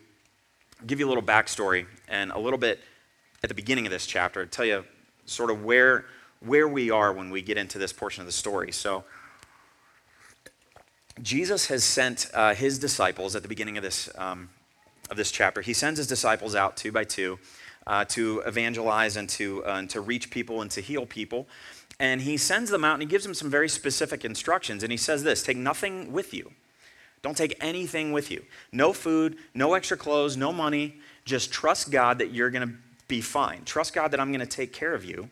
give 0.86 1.00
you 1.00 1.06
a 1.06 1.10
little 1.10 1.22
backstory 1.22 1.86
and 2.08 2.30
a 2.32 2.38
little 2.38 2.58
bit 2.58 2.80
at 3.42 3.48
the 3.48 3.54
beginning 3.54 3.86
of 3.86 3.92
this 3.92 4.06
chapter, 4.06 4.44
tell 4.46 4.64
you 4.64 4.84
sort 5.24 5.50
of 5.50 5.64
where, 5.64 6.04
where 6.46 6.68
we 6.68 6.90
are 6.90 7.12
when 7.12 7.30
we 7.30 7.42
get 7.42 7.56
into 7.56 7.78
this 7.78 7.92
portion 7.92 8.20
of 8.20 8.26
the 8.26 8.32
story. 8.32 8.72
So, 8.72 9.04
Jesus 11.22 11.68
has 11.68 11.82
sent 11.82 12.30
uh, 12.34 12.54
his 12.54 12.78
disciples 12.78 13.34
at 13.34 13.42
the 13.42 13.48
beginning 13.48 13.78
of 13.78 13.82
this, 13.82 14.10
um, 14.18 14.50
of 15.10 15.16
this 15.16 15.30
chapter. 15.30 15.62
He 15.62 15.72
sends 15.72 15.96
his 15.98 16.06
disciples 16.06 16.54
out 16.54 16.76
two 16.76 16.92
by 16.92 17.04
two 17.04 17.38
uh, 17.86 18.04
to 18.06 18.40
evangelize 18.40 19.16
and 19.16 19.28
to, 19.30 19.64
uh, 19.64 19.76
and 19.76 19.90
to 19.90 20.00
reach 20.00 20.30
people 20.30 20.60
and 20.60 20.70
to 20.72 20.80
heal 20.80 21.06
people. 21.06 21.46
And 21.98 22.20
he 22.20 22.36
sends 22.36 22.70
them 22.70 22.84
out 22.84 22.94
and 22.94 23.02
he 23.02 23.08
gives 23.08 23.24
them 23.24 23.32
some 23.32 23.50
very 23.50 23.68
specific 23.68 24.24
instructions. 24.24 24.82
And 24.82 24.92
he 24.92 24.98
says 24.98 25.22
this 25.22 25.42
Take 25.42 25.56
nothing 25.56 26.12
with 26.12 26.34
you. 26.34 26.52
Don't 27.22 27.36
take 27.36 27.56
anything 27.62 28.12
with 28.12 28.30
you. 28.30 28.44
No 28.70 28.92
food, 28.92 29.36
no 29.54 29.72
extra 29.72 29.96
clothes, 29.96 30.36
no 30.36 30.52
money. 30.52 30.96
Just 31.24 31.50
trust 31.50 31.90
God 31.90 32.18
that 32.18 32.32
you're 32.32 32.50
going 32.50 32.68
to 32.68 32.74
be 33.08 33.22
fine. 33.22 33.64
Trust 33.64 33.94
God 33.94 34.10
that 34.10 34.20
I'm 34.20 34.28
going 34.28 34.40
to 34.40 34.46
take 34.46 34.72
care 34.72 34.94
of 34.94 35.04
you 35.04 35.30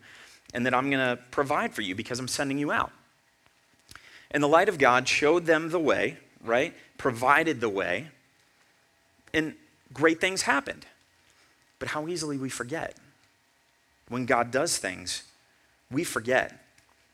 and 0.55 0.65
that 0.65 0.73
I'm 0.73 0.89
going 0.89 1.05
to 1.05 1.21
provide 1.31 1.73
for 1.73 1.81
you 1.81 1.95
because 1.95 2.17
I'm 2.17 2.29
sending 2.29 2.57
you 2.57 2.71
out. 2.71 2.91
And 4.31 4.41
the 4.41 4.47
light 4.47 4.69
of 4.69 4.77
God 4.77 5.05
showed 5.05 5.45
them 5.45 5.69
the 5.69 5.79
way, 5.79 6.17
right? 6.43 6.73
Provided 6.97 7.59
the 7.59 7.67
way. 7.67 8.07
And 9.33 9.53
great 9.93 10.21
things 10.21 10.43
happened. 10.43 10.85
But 11.77 11.89
how 11.89 12.07
easily 12.07 12.37
we 12.37 12.47
forget. 12.47 12.95
When 14.07 14.25
God 14.25 14.49
does 14.49 14.77
things, 14.77 15.23
we 15.91 16.05
forget. 16.05 16.65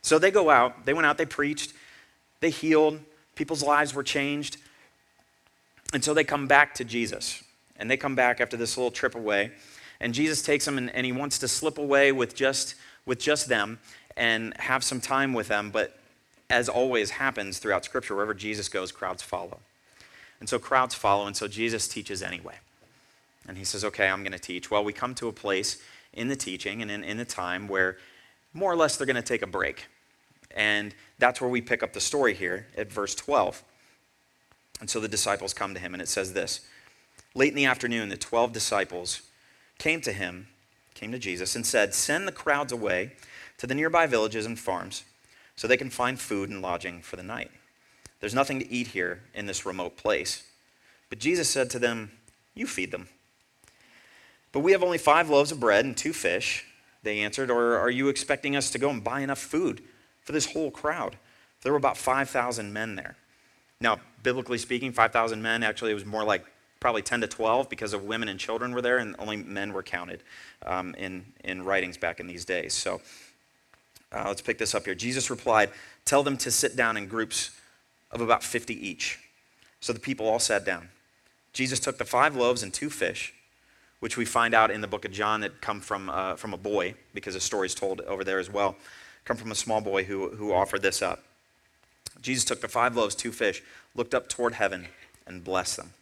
So 0.03 0.19
they 0.19 0.29
go 0.29 0.51
out, 0.51 0.86
they 0.86 0.93
went 0.93 1.07
out, 1.07 1.17
they 1.17 1.25
preached, 1.25 1.74
they 2.41 2.51
healed, 2.51 3.00
people's 3.33 3.63
lives 3.63 3.95
were 3.95 4.03
changed. 4.03 4.57
And 5.93 6.03
so 6.03 6.13
they 6.13 6.24
come 6.24 6.45
back 6.45 6.75
to 6.75 6.86
Jesus. 6.86 7.43
And 7.77 7.89
they 7.89 7.98
come 7.98 8.13
back 8.13 8.39
after 8.39 8.55
this 8.55 8.77
little 8.77 8.91
trip 8.91 9.15
away. 9.15 9.51
And 10.00 10.13
Jesus 10.13 10.43
takes 10.43 10.65
them 10.65 10.77
and, 10.77 10.91
and 10.91 11.07
he 11.07 11.12
wants 11.12 11.39
to 11.39 11.48
slip 11.48 11.79
away 11.79 12.12
with 12.12 12.36
just, 12.36 12.75
with 13.05 13.20
just 13.20 13.48
them 13.48 13.79
and 14.15 14.55
have 14.58 14.84
some 14.84 15.01
time 15.01 15.34
with 15.34 15.48
them. 15.48 15.72
But 15.72 15.98
as 16.50 16.70
always 16.70 17.12
happens 17.12 17.60
throughout 17.60 17.86
Scripture, 17.86 18.15
wherever 18.15 18.34
Jesus 18.34 18.70
goes, 18.70 18.91
crowds 18.91 19.24
follow. 19.24 19.60
And 20.39 20.50
so 20.50 20.60
crowds 20.60 20.96
follow, 20.96 21.27
and 21.27 21.36
so 21.36 21.48
Jesus 21.48 21.88
teaches 21.88 22.22
anyway. 22.24 22.55
And 23.48 23.58
he 23.58 23.63
says, 23.63 23.86
Okay, 23.86 24.08
I'm 24.08 24.24
going 24.24 24.31
to 24.34 24.39
teach. 24.39 24.70
Well, 24.70 24.84
we 24.84 24.93
come 24.93 25.15
to 25.15 25.27
a 25.27 25.34
place 25.34 25.81
in 26.13 26.27
the 26.27 26.36
teaching 26.36 26.81
and 26.81 26.91
in, 26.91 27.03
in 27.03 27.17
the 27.17 27.25
time 27.25 27.67
where 27.67 27.98
more 28.53 28.72
or 28.72 28.75
less 28.75 28.98
they're 28.98 29.08
going 29.08 29.15
to 29.15 29.22
take 29.22 29.41
a 29.41 29.48
break. 29.48 29.88
And 30.55 30.93
that's 31.20 31.39
where 31.39 31.50
we 31.50 31.62
pick 31.62 31.84
up 31.84 31.93
the 31.93 32.01
story 32.01 32.34
here 32.34 32.67
at 32.77 32.91
verse 32.91 33.15
12. 33.15 33.63
And 34.81 34.89
so 34.89 35.00
the 35.00 35.08
disciples 35.08 35.53
come 35.53 35.74
to 35.74 35.79
him, 35.79 35.93
and 35.93 36.01
it 36.01 36.08
says 36.08 36.34
this 36.34 36.62
Late 37.34 37.50
in 37.50 37.55
the 37.55 37.65
afternoon, 37.65 38.10
the 38.10 38.17
12 38.17 38.51
disciples 38.51 39.22
came 39.77 40.01
to 40.01 40.12
him, 40.12 40.48
came 41.01 41.12
to 41.12 41.20
Jesus, 41.20 41.55
and 41.55 41.65
said, 41.65 41.96
Send 41.96 42.27
the 42.27 42.31
crowds 42.31 42.72
away 42.72 43.13
to 43.58 43.65
the 43.65 43.74
nearby 43.74 44.05
villages 44.05 44.46
and 44.46 44.58
farms 44.58 45.03
so 45.55 45.67
they 45.67 45.75
can 45.75 45.89
find 45.89 46.20
food 46.20 46.50
and 46.50 46.62
lodging 46.62 47.01
for 47.01 47.15
the 47.15 47.24
night. 47.24 47.50
There's 48.20 48.36
nothing 48.36 48.60
to 48.60 48.72
eat 48.72 48.88
here 48.88 49.24
in 49.34 49.48
this 49.48 49.65
remote 49.65 49.98
place. 49.98 50.43
But 51.10 51.17
Jesus 51.17 51.50
said 51.50 51.72
to 51.72 51.79
them, 51.79 52.12
You 52.53 52.67
feed 52.67 52.91
them. 52.91 53.10
But 54.51 54.60
we 54.60 54.74
have 54.74 54.84
only 54.84 55.00
five 55.00 55.27
loaves 55.27 55.51
of 55.51 55.60
bread 55.60 55.86
and 55.86 55.98
two 55.98 56.13
fish, 56.13 56.65
they 57.01 57.22
answered. 57.22 57.50
Or 57.50 57.79
are 57.79 57.89
you 57.89 58.08
expecting 58.08 58.55
us 58.55 58.70
to 58.70 58.77
go 58.77 58.91
and 58.91 59.03
buy 59.03 59.22
enough 59.22 59.39
food 59.39 59.81
for 60.22 60.34
this 60.34 60.53
whole 60.53 60.70
crowd? 60.70 61.17
There 61.63 61.72
were 61.72 61.79
about 61.79 61.98
5,000 61.98 62.72
men 62.72 62.96
there. 62.96 63.15
Now, 63.79 64.00
biblically 64.22 64.60
speaking, 64.60 64.91
5,000 64.91 65.41
men, 65.41 65.63
actually, 65.63 65.91
it 65.91 65.96
was 65.96 66.05
more 66.05 66.24
like 66.24 66.46
probably 66.81 67.03
10 67.03 67.21
to 67.21 67.27
12 67.27 67.69
because 67.69 67.93
of 67.93 68.03
women 68.03 68.27
and 68.27 68.38
children 68.38 68.73
were 68.73 68.81
there, 68.81 68.97
and 68.97 69.15
only 69.19 69.38
men 69.38 69.71
were 69.71 69.83
counted 69.83 70.23
um, 70.65 70.93
in, 70.95 71.23
in 71.45 71.63
writings 71.63 71.95
back 71.95 72.19
in 72.19 72.27
these 72.27 72.43
days. 72.43 72.73
So 72.73 73.00
uh, 74.11 74.25
let's 74.27 74.41
pick 74.41 74.57
this 74.57 74.75
up 74.75 74.83
here. 74.83 74.95
Jesus 74.95 75.29
replied, 75.29 75.69
Tell 76.03 76.23
them 76.23 76.35
to 76.38 76.51
sit 76.51 76.75
down 76.75 76.97
in 76.97 77.07
groups 77.07 77.51
of 78.09 78.19
about 78.19 78.43
50 78.43 78.73
each. 78.85 79.19
So 79.79 79.93
the 79.93 80.00
people 80.00 80.27
all 80.27 80.39
sat 80.39 80.65
down. 80.65 80.89
Jesus 81.53 81.79
took 81.79 81.97
the 81.97 82.05
five 82.05 82.35
loaves 82.35 82.63
and 82.63 82.73
two 82.73 82.89
fish, 82.89 83.33
which 84.00 84.17
we 84.17 84.25
find 84.25 84.53
out 84.53 84.71
in 84.71 84.81
the 84.81 84.88
book 84.88 85.05
of 85.05 85.11
John 85.11 85.41
that 85.41 85.61
come 85.61 85.81
from, 85.81 86.09
uh, 86.09 86.35
from 86.35 86.53
a 86.53 86.57
boy, 86.57 86.95
because 87.13 87.35
the 87.35 87.39
story 87.39 87.67
is 87.67 87.75
told 87.75 88.01
over 88.01 88.23
there 88.23 88.39
as 88.39 88.50
well, 88.50 88.75
come 89.23 89.38
from 89.38 89.51
a 89.51 89.55
small 89.55 89.81
boy 89.81 90.03
who, 90.03 90.29
who 90.29 90.51
offered 90.51 90.81
this 90.81 91.01
up. 91.01 91.23
Jesus 92.21 92.43
took 92.43 92.61
the 92.61 92.67
five 92.67 92.95
loaves, 92.95 93.13
two 93.13 93.31
fish, 93.31 93.61
looked 93.95 94.15
up 94.15 94.27
toward 94.29 94.53
heaven, 94.53 94.88
and 95.27 95.43
blessed 95.43 95.77
them. 95.77 95.93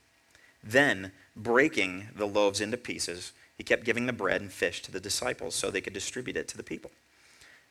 Then, 0.63 1.11
breaking 1.35 2.09
the 2.15 2.27
loaves 2.27 2.61
into 2.61 2.77
pieces, 2.77 3.33
he 3.57 3.63
kept 3.63 3.83
giving 3.83 4.05
the 4.05 4.13
bread 4.13 4.41
and 4.41 4.51
fish 4.51 4.81
to 4.83 4.91
the 4.91 4.99
disciples 4.99 5.55
so 5.55 5.69
they 5.69 5.81
could 5.81 5.93
distribute 5.93 6.37
it 6.37 6.47
to 6.49 6.57
the 6.57 6.63
people. 6.63 6.91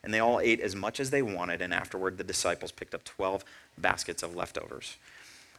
And 0.02 0.14
they 0.14 0.20
all 0.20 0.40
ate 0.40 0.60
as 0.60 0.76
much 0.76 1.00
as 1.00 1.10
they 1.10 1.22
wanted, 1.22 1.60
and 1.60 1.74
afterward 1.74 2.18
the 2.18 2.24
disciples 2.24 2.72
picked 2.72 2.94
up 2.94 3.04
12 3.04 3.44
baskets 3.78 4.22
of 4.22 4.36
leftovers. 4.36 4.96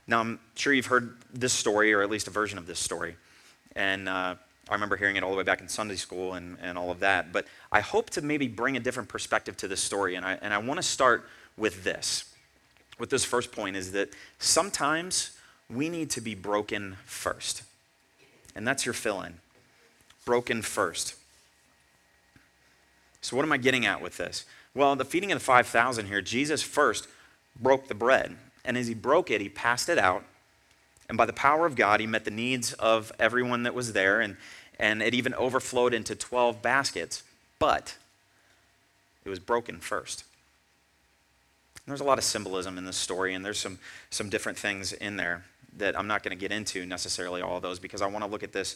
Now, 0.08 0.22
I'm 0.22 0.40
sure 0.56 0.74
you've 0.74 0.88
heard 0.88 1.18
this 1.34 1.54
story, 1.54 1.94
or 1.94 2.02
at 2.02 2.10
least 2.10 2.28
a 2.28 2.32
version 2.32 2.58
of 2.58 2.66
this 2.66 2.80
story. 2.80 3.16
And 3.76 4.10
uh, 4.10 4.36
I 4.68 4.74
remember 4.74 4.98
hearing 4.98 5.16
it 5.16 5.24
all 5.24 5.32
the 5.32 5.38
way 5.38 5.44
back 5.44 5.62
in 5.62 5.68
Sunday 5.68 5.96
school 5.96 6.34
and, 6.34 6.58
and 6.62 6.78
all 6.78 6.90
of 6.92 7.00
that. 7.00 7.32
But 7.32 7.46
I 7.72 7.82
hope 7.82 8.10
to 8.12 8.22
maybe 8.22 8.48
bring 8.48 8.78
a 8.78 8.80
different 8.80 9.10
perspective 9.10 9.58
to 9.58 9.68
this 9.68 9.82
story. 9.82 10.16
And 10.16 10.26
I, 10.26 10.38
and 10.42 10.54
I 10.54 10.58
want 10.60 10.78
to 10.78 10.84
start 10.84 11.28
with 11.58 11.84
this. 11.84 12.34
With 12.98 13.10
this 13.10 13.26
first 13.26 13.52
point 13.52 13.76
is 13.76 13.92
that 13.94 14.10
sometimes 14.40 15.38
we 15.70 15.90
need 15.90 16.10
to 16.12 16.22
be 16.22 16.36
broken 16.36 16.98
first. 17.06 17.64
And 18.56 18.68
that's 18.68 18.86
your 18.86 18.94
fill 18.94 19.22
in. 19.22 19.36
Broken 20.26 20.62
first. 20.62 21.16
So, 23.22 23.36
what 23.36 23.44
am 23.44 23.52
I 23.52 23.58
getting 23.58 23.86
at 23.86 24.02
with 24.02 24.18
this? 24.18 24.46
Well, 24.74 24.96
the 24.96 25.06
feeding 25.06 25.32
of 25.32 25.40
the 25.40 25.46
5,000 25.46 26.08
here, 26.08 26.22
Jesus 26.22 26.62
first 26.62 27.08
broke 27.60 27.88
the 27.88 27.96
bread. 27.96 28.38
And 28.66 28.78
as 28.78 28.88
he 28.88 28.94
broke 28.94 29.32
it, 29.32 29.42
he 29.42 29.50
passed 29.50 29.90
it 29.90 29.98
out. 29.98 30.24
And 31.08 31.18
by 31.18 31.26
the 31.26 31.34
power 31.34 31.66
of 31.66 31.76
God, 31.76 32.00
he 32.00 32.08
met 32.08 32.26
the 32.26 32.32
needs 32.32 32.74
of 32.74 33.12
everyone 33.20 33.64
that 33.64 33.74
was 33.74 33.94
there. 33.94 34.22
And, 34.22 34.38
and 34.80 35.02
it 35.02 35.14
even 35.14 35.34
overflowed 35.34 35.94
into 35.94 36.16
12 36.16 36.62
baskets. 36.62 37.24
But 37.58 37.96
it 39.26 39.30
was 39.30 39.40
broken 39.40 39.80
first. 39.80 40.24
And 41.76 41.92
there's 41.92 42.02
a 42.02 42.06
lot 42.06 42.18
of 42.18 42.24
symbolism 42.24 42.78
in 42.78 42.86
this 42.86 42.98
story, 42.98 43.34
and 43.34 43.44
there's 43.44 43.60
some, 43.60 43.80
some 44.10 44.30
different 44.30 44.58
things 44.58 44.94
in 44.94 45.18
there 45.18 45.44
that 45.78 45.98
I'm 45.98 46.08
not 46.08 46.24
going 46.24 46.38
to 46.38 46.40
get 46.40 46.52
into 46.52 46.86
necessarily 46.86 47.42
all 47.42 47.60
those 47.60 47.80
because 47.80 48.02
I 48.02 48.08
want 48.08 48.26
to 48.26 48.30
look 48.30 48.44
at 48.44 48.54
this 48.54 48.76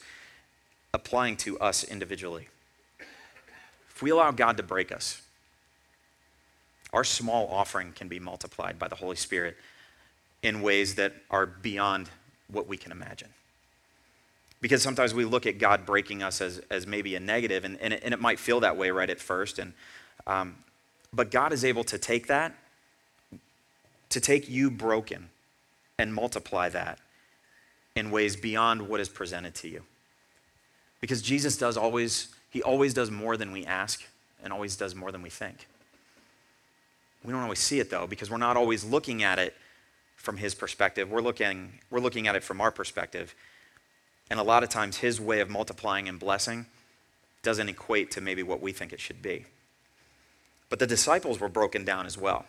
applying 0.94 1.36
to 1.38 1.60
us 1.60 1.84
individually. 1.84 2.48
If 3.90 4.02
we 4.02 4.12
allow 4.12 4.32
God 4.32 4.58
to 4.58 4.64
break 4.64 4.92
us, 4.92 5.22
our 6.94 7.04
small 7.04 7.48
offering 7.48 7.92
can 7.94 8.08
be 8.08 8.20
multiplied 8.20 8.78
by 8.78 8.88
the 8.88 8.96
Holy 8.96 9.16
Spirit 9.16 9.58
in 10.44 10.62
ways 10.62 10.96
that 10.96 11.14
are 11.32 11.46
beyond 11.46 12.10
what 12.48 12.68
we 12.68 12.78
can 12.78 12.92
imagine. 12.92 13.30
Because 14.62 14.82
sometimes 14.82 15.14
we 15.14 15.26
look 15.26 15.46
at 15.46 15.58
God 15.58 15.86
breaking 15.86 16.24
us 16.24 16.40
as, 16.40 16.62
as 16.70 16.88
maybe 16.88 17.16
a 17.16 17.20
negative, 17.20 17.66
and, 17.66 17.80
and, 17.82 17.94
it, 17.94 18.02
and 18.04 18.14
it 18.14 18.22
might 18.22 18.40
feel 18.40 18.60
that 18.62 18.78
way 18.78 18.92
right 18.92 19.10
at 19.10 19.20
first. 19.20 19.60
And, 19.60 19.74
um, 20.28 20.56
but 21.12 21.32
God 21.32 21.52
is 21.52 21.66
able 21.66 21.84
to 21.86 21.98
take 21.98 22.28
that, 22.28 22.56
to 24.10 24.22
take 24.22 24.50
you 24.50 24.70
broken, 24.70 25.30
and 25.98 26.14
multiply 26.14 26.70
that 26.70 27.00
in 27.96 28.12
ways 28.12 28.36
beyond 28.36 28.88
what 28.88 29.00
is 29.00 29.10
presented 29.10 29.54
to 29.56 29.68
you. 29.68 29.84
Because 31.02 31.22
Jesus 31.22 31.58
does 31.58 31.78
always 31.78 32.30
he 32.50 32.62
always 32.62 32.94
does 32.94 33.10
more 33.10 33.36
than 33.36 33.52
we 33.52 33.66
ask 33.66 34.04
and 34.44 34.54
always 34.54 34.76
does 34.76 34.94
more 34.94 35.12
than 35.12 35.24
we 35.24 35.30
think. 35.30 35.68
We 37.24 37.32
don't 37.32 37.42
always 37.42 37.60
see 37.60 37.80
it 37.80 37.90
though, 37.90 38.06
because 38.06 38.30
we're 38.30 38.38
not 38.38 38.58
always 38.58 38.84
looking 38.84 39.24
at 39.24 39.40
it 39.40 39.56
from 40.18 40.38
his 40.38 40.54
perspective. 40.54 41.10
We're 41.10 41.22
looking, 41.22 41.74
we're 41.90 42.00
looking 42.00 42.28
at 42.28 42.36
it 42.36 42.44
from 42.44 42.62
our 42.62 42.72
perspective. 42.72 43.34
And 44.30 44.40
a 44.40 44.44
lot 44.44 44.64
of 44.64 44.70
times, 44.70 44.98
his 44.98 45.20
way 45.20 45.42
of 45.42 45.50
multiplying 45.50 46.08
and 46.08 46.20
blessing 46.20 46.66
doesn't 47.42 47.68
equate 47.70 48.12
to 48.12 48.22
maybe 48.22 48.42
what 48.44 48.62
we 48.62 48.72
think 48.72 48.94
it 48.94 49.00
should 49.00 49.22
be. 49.22 49.46
But 50.70 50.80
the 50.80 50.88
disciples 50.88 51.40
were 51.40 51.50
broken 51.50 51.84
down 51.84 52.06
as 52.06 52.18
well. 52.18 52.46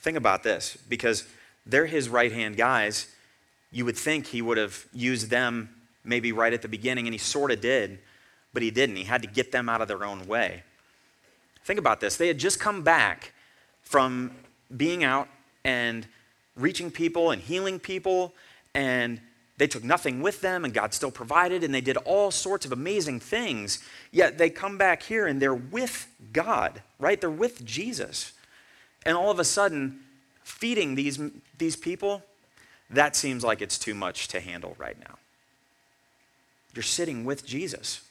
Think 0.00 0.16
about 0.16 0.42
this, 0.42 0.78
because 0.88 1.24
they're 1.66 1.86
his 1.86 2.08
right 2.08 2.32
hand 2.32 2.56
guys. 2.56 3.08
You 3.70 3.84
would 3.84 3.96
think 3.96 4.26
he 4.26 4.42
would 4.42 4.58
have 4.58 4.86
used 4.92 5.30
them 5.30 5.70
maybe 6.04 6.32
right 6.32 6.52
at 6.52 6.62
the 6.62 6.68
beginning, 6.68 7.06
and 7.06 7.14
he 7.14 7.18
sort 7.18 7.50
of 7.50 7.60
did 7.60 8.00
but 8.52 8.62
he 8.62 8.70
didn't. 8.70 8.96
He 8.96 9.04
had 9.04 9.22
to 9.22 9.28
get 9.28 9.52
them 9.52 9.68
out 9.68 9.80
of 9.80 9.88
their 9.88 10.04
own 10.04 10.26
way. 10.26 10.62
Think 11.64 11.78
about 11.78 12.00
this. 12.00 12.16
They 12.16 12.28
had 12.28 12.38
just 12.38 12.58
come 12.58 12.82
back 12.82 13.32
from 13.82 14.32
being 14.76 15.04
out 15.04 15.28
and 15.64 16.06
reaching 16.56 16.90
people 16.90 17.30
and 17.30 17.40
healing 17.40 17.78
people, 17.78 18.34
and 18.74 19.20
they 19.58 19.66
took 19.66 19.84
nothing 19.84 20.22
with 20.22 20.40
them, 20.40 20.64
and 20.64 20.72
God 20.72 20.94
still 20.94 21.10
provided, 21.10 21.62
and 21.62 21.74
they 21.74 21.80
did 21.80 21.96
all 21.98 22.30
sorts 22.30 22.64
of 22.64 22.72
amazing 22.72 23.20
things. 23.20 23.82
Yet 24.10 24.38
they 24.38 24.50
come 24.50 24.78
back 24.78 25.02
here 25.02 25.26
and 25.26 25.40
they're 25.40 25.54
with 25.54 26.08
God, 26.32 26.82
right? 26.98 27.20
They're 27.20 27.30
with 27.30 27.64
Jesus. 27.64 28.32
And 29.04 29.16
all 29.16 29.30
of 29.30 29.38
a 29.38 29.44
sudden, 29.44 30.00
feeding 30.42 30.94
these, 30.94 31.20
these 31.58 31.76
people, 31.76 32.22
that 32.90 33.14
seems 33.14 33.44
like 33.44 33.62
it's 33.62 33.78
too 33.78 33.94
much 33.94 34.28
to 34.28 34.40
handle 34.40 34.74
right 34.78 34.98
now. 34.98 35.16
You're 36.74 36.82
sitting 36.82 37.24
with 37.24 37.46
Jesus. 37.46 38.02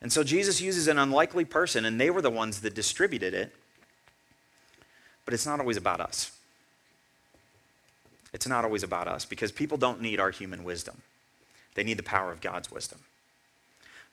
And 0.00 0.12
so 0.12 0.22
Jesus 0.22 0.60
uses 0.60 0.88
an 0.88 0.98
unlikely 0.98 1.44
person, 1.44 1.84
and 1.84 2.00
they 2.00 2.10
were 2.10 2.22
the 2.22 2.30
ones 2.30 2.60
that 2.60 2.74
distributed 2.74 3.32
it. 3.32 3.54
But 5.24 5.34
it's 5.34 5.46
not 5.46 5.60
always 5.60 5.76
about 5.76 6.00
us. 6.00 6.32
It's 8.32 8.48
not 8.48 8.64
always 8.64 8.82
about 8.82 9.08
us 9.08 9.24
because 9.24 9.52
people 9.52 9.78
don't 9.78 10.00
need 10.00 10.18
our 10.20 10.30
human 10.30 10.64
wisdom, 10.64 11.02
they 11.74 11.84
need 11.84 11.98
the 11.98 12.02
power 12.02 12.32
of 12.32 12.40
God's 12.40 12.70
wisdom. 12.70 13.00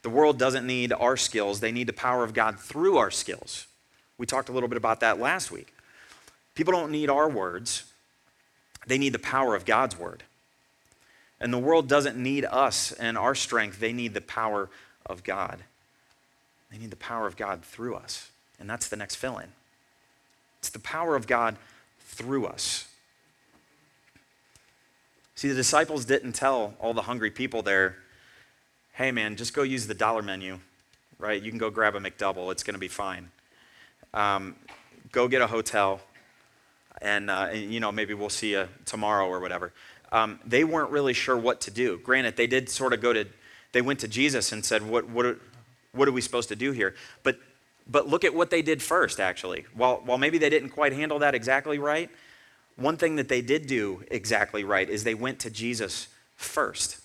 The 0.03 0.09
world 0.09 0.39
doesn't 0.39 0.65
need 0.65 0.93
our 0.93 1.17
skills, 1.17 1.59
they 1.59 1.71
need 1.71 1.87
the 1.87 1.93
power 1.93 2.23
of 2.23 2.33
God 2.33 2.59
through 2.59 2.97
our 2.97 3.11
skills. 3.11 3.67
We 4.17 4.25
talked 4.25 4.49
a 4.49 4.51
little 4.51 4.69
bit 4.69 4.77
about 4.77 4.99
that 4.99 5.19
last 5.19 5.51
week. 5.51 5.73
People 6.55 6.74
don't 6.74 6.91
need 6.91 7.10
our 7.10 7.29
words, 7.29 7.86
they 8.88 8.98
need 8.98 9.13
the 9.13 9.20
power 9.20 9.55
of 9.55 9.65
God's 9.65 9.98
word. 9.98 10.24
And 11.39 11.51
the 11.51 11.60
world 11.60 11.88
doesn't 11.88 12.17
need 12.17 12.46
us 12.46 12.91
and 12.91 13.17
our 13.17 13.34
strength, 13.34 13.79
they 13.79 13.93
need 13.93 14.13
the 14.13 14.22
power 14.22 14.70
of 15.05 15.24
God. 15.24 15.63
They 16.72 16.77
need 16.77 16.91
the 16.91 16.96
power 16.96 17.27
of 17.27 17.36
God 17.36 17.63
through 17.63 17.96
us. 17.96 18.29
And 18.60 18.70
that's 18.70 18.88
the 18.88 18.96
next 18.96 19.15
fill 19.15 19.38
in. 19.39 19.50
It's 20.60 20.70
the 20.70 20.79
power 20.79 21.15
of 21.15 21.27
God 21.27 21.58
through 22.00 22.46
us. 22.46 22.88
See, 25.36 25.48
the 25.48 25.55
disciples 25.55 26.05
didn't 26.05 26.34
tell 26.34 26.75
all 26.79 26.93
the 26.93 27.01
hungry 27.01 27.31
people 27.31 27.63
there, 27.63 27.98
hey 28.93 29.12
man, 29.12 29.36
just 29.36 29.55
go 29.55 29.63
use 29.63 29.88
the 29.88 29.96
dollar 29.96 30.22
menu, 30.22 30.60
right? 31.17 31.41
You 31.41 31.50
can 31.50 31.58
go 31.58 31.72
grab 31.72 31.96
a 31.96 32.00
McDouble, 32.00 32.51
it's 32.51 32.62
going 32.62 32.75
to 32.75 32.79
be 32.79 32.88
fine. 32.88 33.31
Um, 34.13 34.55
go 35.12 35.27
get 35.27 35.41
a 35.41 35.48
hotel, 35.48 36.01
and, 37.01 37.29
uh, 37.29 37.50
and, 37.51 37.74
you 37.74 37.79
know, 37.79 37.91
maybe 37.91 38.13
we'll 38.13 38.29
see 38.29 38.51
you 38.51 38.67
tomorrow 38.86 39.27
or 39.27 39.39
whatever. 39.39 39.74
Um, 40.12 40.39
they 40.46 40.63
weren't 40.63 40.91
really 40.91 41.13
sure 41.13 41.38
what 41.38 41.62
to 41.62 41.72
do. 41.72 41.98
Granted, 42.00 42.36
they 42.36 42.48
did 42.48 42.70
sort 42.70 42.93
of 42.93 43.01
go 43.01 43.13
to, 43.13 43.25
they 43.72 43.81
went 43.81 44.00
to 44.00 44.08
Jesus 44.08 44.51
and 44.51 44.63
said, 44.63 44.81
what, 44.88 45.10
what, 45.10 45.38
what 45.93 46.08
are 46.08 46.12
we 46.12 46.22
supposed 46.22 46.50
to 46.50 46.55
do 46.55 46.72
here? 46.72 46.96
But, 47.24 47.39
but 47.89 48.08
look 48.08 48.24
at 48.24 48.34
what 48.34 48.50
they 48.50 48.62
did 48.62 48.81
first, 48.81 49.20
actually. 49.20 49.65
While, 49.74 50.01
while 50.05 50.17
maybe 50.17 50.38
they 50.38 50.50
didn't 50.50 50.70
quite 50.70 50.93
handle 50.93 51.20
that 51.20 51.34
exactly 51.34 51.79
right, 51.79 52.10
one 52.75 52.98
thing 52.98 53.15
that 53.15 53.29
they 53.29 53.41
did 53.41 53.67
do 53.67 54.03
exactly 54.12 54.63
right 54.63 54.89
is 54.89 55.03
they 55.03 55.13
went 55.13 55.39
to 55.39 55.50
Jesus 55.50 56.08
first. 56.36 57.00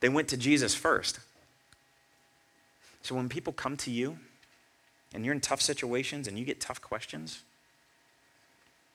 They 0.00 0.08
went 0.08 0.28
to 0.28 0.36
Jesus 0.36 0.74
first. 0.74 1.18
So 3.02 3.14
when 3.14 3.28
people 3.28 3.52
come 3.52 3.76
to 3.78 3.90
you 3.90 4.18
and 5.12 5.24
you're 5.24 5.34
in 5.34 5.40
tough 5.40 5.60
situations 5.60 6.28
and 6.28 6.38
you 6.38 6.44
get 6.44 6.60
tough 6.60 6.80
questions, 6.80 7.42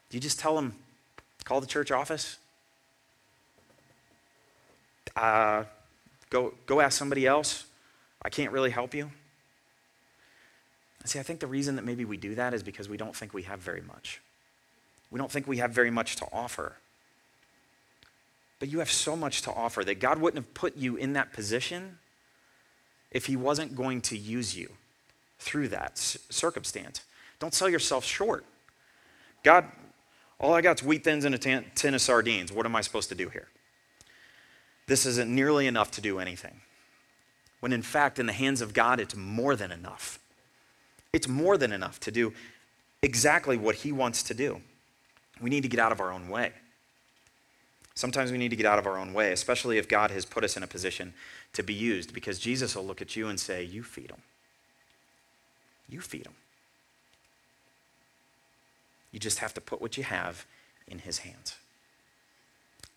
do 0.09 0.17
you 0.17 0.21
just 0.21 0.39
tell 0.39 0.55
them, 0.55 0.75
call 1.43 1.61
the 1.61 1.67
church 1.67 1.91
office? 1.91 2.37
uh, 5.15 5.63
go, 6.29 6.53
go 6.65 6.79
ask 6.79 6.97
somebody 6.97 7.25
else. 7.25 7.65
I 8.21 8.29
can't 8.29 8.51
really 8.51 8.71
help 8.71 8.93
you. 8.93 9.11
See, 11.05 11.19
I 11.19 11.23
think 11.23 11.39
the 11.39 11.47
reason 11.47 11.75
that 11.77 11.85
maybe 11.85 12.05
we 12.05 12.17
do 12.17 12.35
that 12.35 12.53
is 12.53 12.61
because 12.61 12.89
we 12.89 12.97
don't 12.97 13.15
think 13.15 13.33
we 13.33 13.43
have 13.43 13.59
very 13.59 13.81
much. 13.81 14.21
We 15.09 15.17
don't 15.17 15.31
think 15.31 15.47
we 15.47 15.57
have 15.57 15.71
very 15.71 15.89
much 15.89 16.17
to 16.17 16.27
offer. 16.31 16.75
But 18.59 18.69
you 18.69 18.79
have 18.79 18.91
so 18.91 19.15
much 19.15 19.41
to 19.43 19.53
offer 19.53 19.83
that 19.85 19.99
God 19.99 20.19
wouldn't 20.19 20.45
have 20.45 20.53
put 20.53 20.75
you 20.75 20.97
in 20.97 21.13
that 21.13 21.31
position 21.31 21.99
if 23.11 23.25
He 23.25 23.35
wasn't 23.37 23.75
going 23.75 24.01
to 24.01 24.17
use 24.17 24.57
you 24.57 24.73
through 25.39 25.69
that 25.69 25.97
circumstance. 25.97 27.01
Don't 27.39 27.53
sell 27.53 27.69
yourself 27.69 28.03
short. 28.03 28.45
God, 29.43 29.65
all 30.39 30.53
I 30.53 30.61
got 30.61 30.79
is 30.79 30.85
wheat 30.85 31.03
thins 31.03 31.25
and 31.25 31.35
a 31.35 31.37
tin 31.37 31.93
of 31.93 32.01
sardines. 32.01 32.51
What 32.51 32.65
am 32.65 32.75
I 32.75 32.81
supposed 32.81 33.09
to 33.09 33.15
do 33.15 33.29
here? 33.29 33.47
This 34.87 35.05
isn't 35.05 35.33
nearly 35.33 35.67
enough 35.67 35.91
to 35.91 36.01
do 36.01 36.19
anything. 36.19 36.61
When 37.59 37.73
in 37.73 37.81
fact, 37.81 38.19
in 38.19 38.25
the 38.25 38.33
hands 38.33 38.61
of 38.61 38.73
God, 38.73 38.99
it's 38.99 39.15
more 39.15 39.55
than 39.55 39.71
enough. 39.71 40.19
It's 41.11 41.27
more 41.27 41.57
than 41.57 41.71
enough 41.71 41.99
to 42.01 42.11
do 42.11 42.33
exactly 43.01 43.57
what 43.57 43.75
He 43.75 43.91
wants 43.91 44.23
to 44.23 44.33
do. 44.33 44.61
We 45.41 45.49
need 45.49 45.63
to 45.63 45.69
get 45.69 45.79
out 45.79 45.91
of 45.91 45.99
our 45.99 46.11
own 46.11 46.29
way. 46.29 46.53
Sometimes 47.95 48.31
we 48.31 48.37
need 48.37 48.49
to 48.49 48.55
get 48.55 48.65
out 48.65 48.79
of 48.79 48.87
our 48.87 48.97
own 48.97 49.13
way, 49.13 49.33
especially 49.33 49.77
if 49.77 49.89
God 49.89 50.09
has 50.11 50.25
put 50.25 50.45
us 50.45 50.55
in 50.55 50.63
a 50.63 50.67
position 50.67 51.13
to 51.51 51.63
be 51.63 51.73
used, 51.73 52.13
because 52.13 52.39
Jesus 52.39 52.75
will 52.75 52.85
look 52.85 53.01
at 53.01 53.15
you 53.15 53.27
and 53.27 53.37
say, 53.37 53.61
You 53.63 53.83
feed 53.83 54.09
them. 54.09 54.21
You 55.89 55.99
feed 55.99 56.23
them. 56.23 56.35
You 59.11 59.19
just 59.19 59.39
have 59.39 59.53
to 59.55 59.61
put 59.61 59.81
what 59.81 59.97
you 59.97 60.03
have 60.03 60.45
in 60.87 60.99
his 60.99 61.19
hands. 61.19 61.55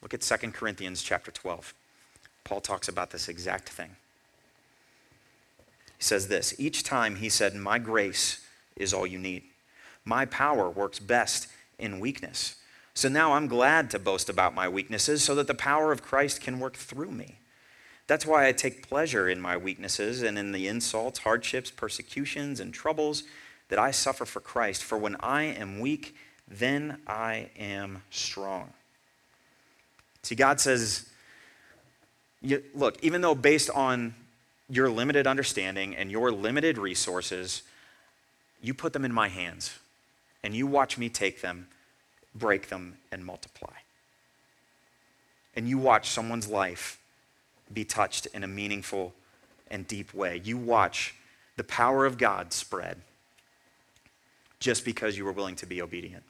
Look 0.02 0.14
at 0.14 0.20
2 0.20 0.50
Corinthians 0.50 1.02
chapter 1.02 1.30
12. 1.30 1.74
Paul 2.44 2.60
talks 2.60 2.88
about 2.88 3.10
this 3.10 3.28
exact 3.28 3.68
thing. 3.68 3.96
He 5.96 6.04
says 6.04 6.28
this 6.28 6.54
Each 6.58 6.82
time 6.82 7.16
he 7.16 7.28
said, 7.28 7.54
My 7.54 7.78
grace 7.78 8.44
is 8.76 8.92
all 8.92 9.06
you 9.06 9.18
need. 9.18 9.44
My 10.04 10.24
power 10.26 10.68
works 10.68 10.98
best 10.98 11.46
in 11.78 12.00
weakness. 12.00 12.56
So 12.94 13.08
now 13.08 13.32
I'm 13.32 13.46
glad 13.46 13.88
to 13.90 13.98
boast 13.98 14.28
about 14.28 14.54
my 14.54 14.68
weaknesses 14.68 15.22
so 15.22 15.34
that 15.36 15.46
the 15.46 15.54
power 15.54 15.92
of 15.92 16.02
Christ 16.02 16.40
can 16.40 16.60
work 16.60 16.76
through 16.76 17.12
me. 17.12 17.36
That's 18.06 18.26
why 18.26 18.46
I 18.46 18.52
take 18.52 18.86
pleasure 18.86 19.28
in 19.28 19.40
my 19.40 19.56
weaknesses 19.56 20.22
and 20.22 20.36
in 20.36 20.52
the 20.52 20.68
insults, 20.68 21.20
hardships, 21.20 21.70
persecutions, 21.70 22.60
and 22.60 22.74
troubles 22.74 23.22
that 23.72 23.78
I 23.78 23.90
suffer 23.90 24.26
for 24.26 24.40
Christ. 24.40 24.84
For 24.84 24.98
when 24.98 25.16
I 25.20 25.44
am 25.44 25.80
weak, 25.80 26.14
then 26.46 27.00
I 27.06 27.48
am 27.58 28.02
strong. 28.10 28.74
See, 30.22 30.34
God 30.34 30.60
says, 30.60 31.08
look, 32.74 33.02
even 33.02 33.22
though 33.22 33.34
based 33.34 33.70
on 33.70 34.14
your 34.68 34.90
limited 34.90 35.26
understanding 35.26 35.96
and 35.96 36.10
your 36.10 36.30
limited 36.30 36.76
resources, 36.76 37.62
you 38.60 38.74
put 38.74 38.92
them 38.92 39.06
in 39.06 39.12
my 39.12 39.28
hands 39.28 39.78
and 40.42 40.54
you 40.54 40.66
watch 40.66 40.98
me 40.98 41.08
take 41.08 41.40
them 41.40 41.68
break 42.34 42.68
them, 42.68 42.96
and 43.10 43.24
multiply. 43.24 43.74
And 45.54 45.68
you 45.68 45.78
watch 45.78 46.08
someone's 46.08 46.48
life 46.48 46.98
be 47.72 47.84
touched 47.84 48.26
in 48.26 48.42
a 48.42 48.48
meaningful 48.48 49.12
and 49.70 49.86
deep 49.86 50.14
way. 50.14 50.40
You 50.42 50.56
watch 50.56 51.14
the 51.56 51.64
power 51.64 52.06
of 52.06 52.18
God 52.18 52.52
spread 52.52 53.02
just 54.62 54.84
because 54.84 55.18
you 55.18 55.24
were 55.24 55.32
willing 55.32 55.56
to 55.56 55.66
be 55.66 55.82
obedient. 55.82 56.22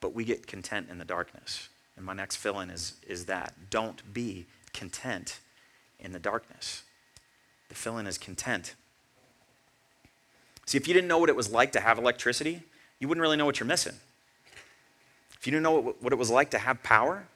But 0.00 0.14
we 0.14 0.24
get 0.24 0.46
content 0.46 0.88
in 0.90 0.98
the 0.98 1.04
darkness. 1.04 1.70
And 1.96 2.04
my 2.04 2.12
next 2.12 2.36
fill 2.36 2.60
in 2.60 2.68
is, 2.68 2.94
is 3.08 3.24
that. 3.24 3.54
Don't 3.70 4.12
be 4.12 4.44
content 4.74 5.40
in 5.98 6.12
the 6.12 6.18
darkness. 6.18 6.82
The 7.70 7.74
fill 7.74 7.96
in 7.96 8.06
is 8.06 8.18
content. 8.18 8.74
See, 10.66 10.76
if 10.76 10.86
you 10.86 10.92
didn't 10.92 11.08
know 11.08 11.18
what 11.18 11.30
it 11.30 11.36
was 11.36 11.50
like 11.50 11.72
to 11.72 11.80
have 11.80 11.96
electricity, 11.96 12.62
you 12.98 13.08
wouldn't 13.08 13.22
really 13.22 13.38
know 13.38 13.46
what 13.46 13.58
you're 13.58 13.66
missing. 13.66 13.94
If 15.38 15.46
you 15.46 15.52
didn't 15.52 15.62
know 15.62 15.94
what 16.00 16.12
it 16.12 16.16
was 16.16 16.30
like 16.30 16.50
to 16.50 16.58
have 16.58 16.82
power, 16.82 17.26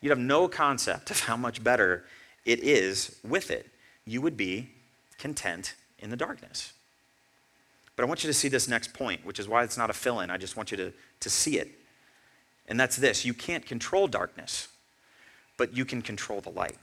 you'd 0.00 0.10
have 0.10 0.18
no 0.18 0.46
concept 0.46 1.10
of 1.10 1.20
how 1.20 1.36
much 1.36 1.64
better 1.64 2.04
it 2.44 2.60
is 2.60 3.18
with 3.24 3.50
it. 3.50 3.68
You 4.04 4.20
would 4.20 4.36
be 4.36 4.70
content 5.18 5.74
in 5.98 6.10
the 6.10 6.16
darkness. 6.16 6.72
But 7.98 8.04
I 8.04 8.06
want 8.06 8.22
you 8.22 8.28
to 8.28 8.34
see 8.34 8.46
this 8.46 8.68
next 8.68 8.94
point, 8.94 9.26
which 9.26 9.40
is 9.40 9.48
why 9.48 9.64
it's 9.64 9.76
not 9.76 9.90
a 9.90 9.92
fill 9.92 10.20
in. 10.20 10.30
I 10.30 10.36
just 10.36 10.56
want 10.56 10.70
you 10.70 10.76
to, 10.76 10.92
to 11.18 11.28
see 11.28 11.58
it. 11.58 11.68
And 12.68 12.78
that's 12.78 12.94
this 12.94 13.24
you 13.24 13.34
can't 13.34 13.66
control 13.66 14.06
darkness, 14.06 14.68
but 15.56 15.76
you 15.76 15.84
can 15.84 16.00
control 16.00 16.40
the 16.40 16.50
light. 16.50 16.78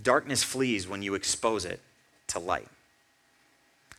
Darkness 0.00 0.44
flees 0.44 0.86
when 0.86 1.02
you 1.02 1.16
expose 1.16 1.64
it 1.64 1.80
to 2.28 2.38
light. 2.38 2.68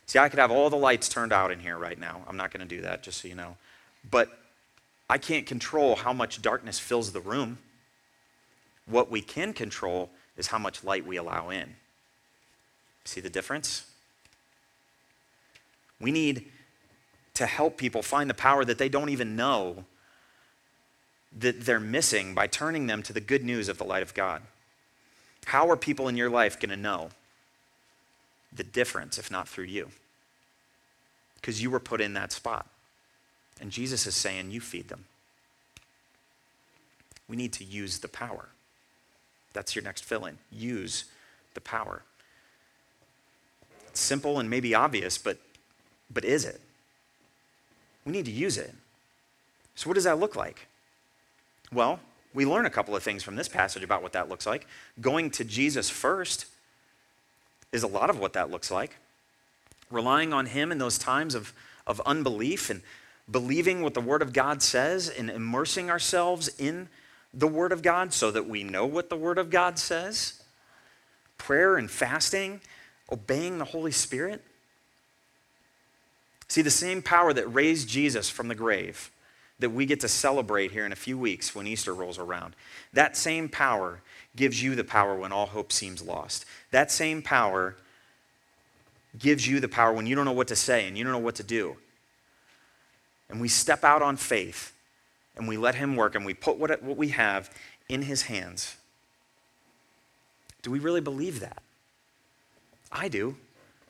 See, 0.06 0.18
I 0.18 0.30
could 0.30 0.38
have 0.38 0.50
all 0.50 0.70
the 0.70 0.76
lights 0.76 1.10
turned 1.10 1.30
out 1.30 1.50
in 1.50 1.60
here 1.60 1.76
right 1.76 2.00
now. 2.00 2.22
I'm 2.26 2.38
not 2.38 2.50
going 2.52 2.66
to 2.66 2.76
do 2.76 2.80
that, 2.80 3.02
just 3.02 3.20
so 3.20 3.28
you 3.28 3.34
know. 3.34 3.58
But 4.10 4.30
I 5.10 5.18
can't 5.18 5.44
control 5.44 5.96
how 5.96 6.14
much 6.14 6.40
darkness 6.40 6.78
fills 6.78 7.12
the 7.12 7.20
room. 7.20 7.58
What 8.86 9.10
we 9.10 9.20
can 9.20 9.52
control 9.52 10.08
is 10.38 10.46
how 10.46 10.58
much 10.58 10.82
light 10.82 11.06
we 11.06 11.18
allow 11.18 11.50
in. 11.50 11.76
See 13.04 13.20
the 13.20 13.28
difference? 13.28 13.84
We 16.00 16.10
need 16.10 16.46
to 17.34 17.46
help 17.46 17.76
people 17.76 18.02
find 18.02 18.28
the 18.28 18.34
power 18.34 18.64
that 18.64 18.78
they 18.78 18.88
don't 18.88 19.10
even 19.10 19.36
know 19.36 19.84
that 21.38 21.66
they're 21.66 21.80
missing 21.80 22.34
by 22.34 22.46
turning 22.46 22.86
them 22.86 23.02
to 23.02 23.12
the 23.12 23.20
good 23.20 23.44
news 23.44 23.68
of 23.68 23.78
the 23.78 23.84
light 23.84 24.02
of 24.02 24.14
God. 24.14 24.42
How 25.46 25.68
are 25.70 25.76
people 25.76 26.08
in 26.08 26.16
your 26.16 26.30
life 26.30 26.58
going 26.58 26.70
to 26.70 26.76
know 26.76 27.10
the 28.56 28.64
difference 28.64 29.18
if 29.18 29.30
not 29.30 29.48
through 29.48 29.64
you. 29.64 29.90
Because 31.36 31.62
you 31.62 31.70
were 31.70 31.80
put 31.80 32.00
in 32.00 32.14
that 32.14 32.32
spot. 32.32 32.66
And 33.60 33.70
Jesus 33.70 34.06
is 34.06 34.14
saying, 34.14 34.50
You 34.50 34.60
feed 34.60 34.88
them. 34.88 35.04
We 37.28 37.36
need 37.36 37.52
to 37.54 37.64
use 37.64 37.98
the 37.98 38.08
power. 38.08 38.48
That's 39.52 39.74
your 39.74 39.84
next 39.84 40.04
fill 40.04 40.26
in. 40.26 40.38
Use 40.50 41.06
the 41.54 41.60
power. 41.60 42.02
It's 43.88 44.00
simple 44.00 44.38
and 44.38 44.50
maybe 44.50 44.74
obvious, 44.74 45.16
but, 45.16 45.38
but 46.10 46.24
is 46.24 46.44
it? 46.44 46.60
We 48.04 48.12
need 48.12 48.24
to 48.26 48.30
use 48.30 48.58
it. 48.58 48.72
So, 49.74 49.88
what 49.88 49.94
does 49.94 50.04
that 50.04 50.18
look 50.18 50.36
like? 50.36 50.68
Well, 51.72 52.00
we 52.32 52.46
learn 52.46 52.66
a 52.66 52.70
couple 52.70 52.94
of 52.94 53.02
things 53.02 53.22
from 53.22 53.36
this 53.36 53.48
passage 53.48 53.82
about 53.82 54.02
what 54.02 54.12
that 54.12 54.28
looks 54.28 54.46
like. 54.46 54.66
Going 55.00 55.30
to 55.32 55.44
Jesus 55.44 55.90
first 55.90 56.46
is 57.72 57.82
a 57.82 57.88
lot 57.88 58.10
of 58.10 58.18
what 58.18 58.34
that 58.34 58.50
looks 58.50 58.70
like. 58.70 58.96
Relying 59.90 60.32
on 60.32 60.46
Him 60.46 60.70
in 60.70 60.78
those 60.78 60.98
times 60.98 61.34
of, 61.34 61.52
of 61.86 62.00
unbelief 62.06 62.70
and 62.70 62.82
believing 63.30 63.82
what 63.82 63.94
the 63.94 64.00
Word 64.00 64.22
of 64.22 64.32
God 64.32 64.62
says 64.62 65.08
and 65.08 65.30
immersing 65.30 65.90
ourselves 65.90 66.48
in 66.58 66.88
the 67.34 67.48
Word 67.48 67.72
of 67.72 67.82
God 67.82 68.12
so 68.12 68.30
that 68.30 68.46
we 68.46 68.62
know 68.62 68.86
what 68.86 69.10
the 69.10 69.16
Word 69.16 69.38
of 69.38 69.50
God 69.50 69.78
says. 69.78 70.42
Prayer 71.38 71.76
and 71.76 71.90
fasting, 71.90 72.60
obeying 73.10 73.58
the 73.58 73.64
Holy 73.64 73.92
Spirit. 73.92 74.42
See, 76.48 76.62
the 76.62 76.70
same 76.70 77.02
power 77.02 77.32
that 77.32 77.52
raised 77.52 77.88
Jesus 77.88 78.30
from 78.30 78.48
the 78.48 78.54
grave 78.54 79.10
that 79.58 79.70
we 79.70 79.86
get 79.86 80.00
to 80.00 80.08
celebrate 80.08 80.70
here 80.70 80.84
in 80.84 80.92
a 80.92 80.96
few 80.96 81.16
weeks 81.18 81.54
when 81.54 81.66
Easter 81.66 81.94
rolls 81.94 82.18
around, 82.18 82.54
that 82.92 83.16
same 83.16 83.48
power 83.48 84.00
gives 84.36 84.62
you 84.62 84.74
the 84.74 84.84
power 84.84 85.16
when 85.16 85.32
all 85.32 85.46
hope 85.46 85.72
seems 85.72 86.02
lost. 86.02 86.44
That 86.70 86.90
same 86.90 87.22
power 87.22 87.76
gives 89.18 89.48
you 89.48 89.60
the 89.60 89.68
power 89.68 89.92
when 89.92 90.06
you 90.06 90.14
don't 90.14 90.26
know 90.26 90.32
what 90.32 90.48
to 90.48 90.56
say 90.56 90.86
and 90.86 90.96
you 90.96 91.04
don't 91.04 91.12
know 91.12 91.18
what 91.18 91.36
to 91.36 91.42
do. 91.42 91.76
And 93.30 93.40
we 93.40 93.48
step 93.48 93.82
out 93.82 94.02
on 94.02 94.16
faith 94.16 94.72
and 95.36 95.48
we 95.48 95.56
let 95.56 95.74
Him 95.74 95.96
work 95.96 96.14
and 96.14 96.24
we 96.24 96.34
put 96.34 96.58
what, 96.58 96.82
what 96.82 96.96
we 96.96 97.08
have 97.08 97.50
in 97.88 98.02
His 98.02 98.22
hands. 98.22 98.76
Do 100.62 100.70
we 100.70 100.78
really 100.78 101.00
believe 101.00 101.40
that? 101.40 101.62
I 102.92 103.08
do. 103.08 103.36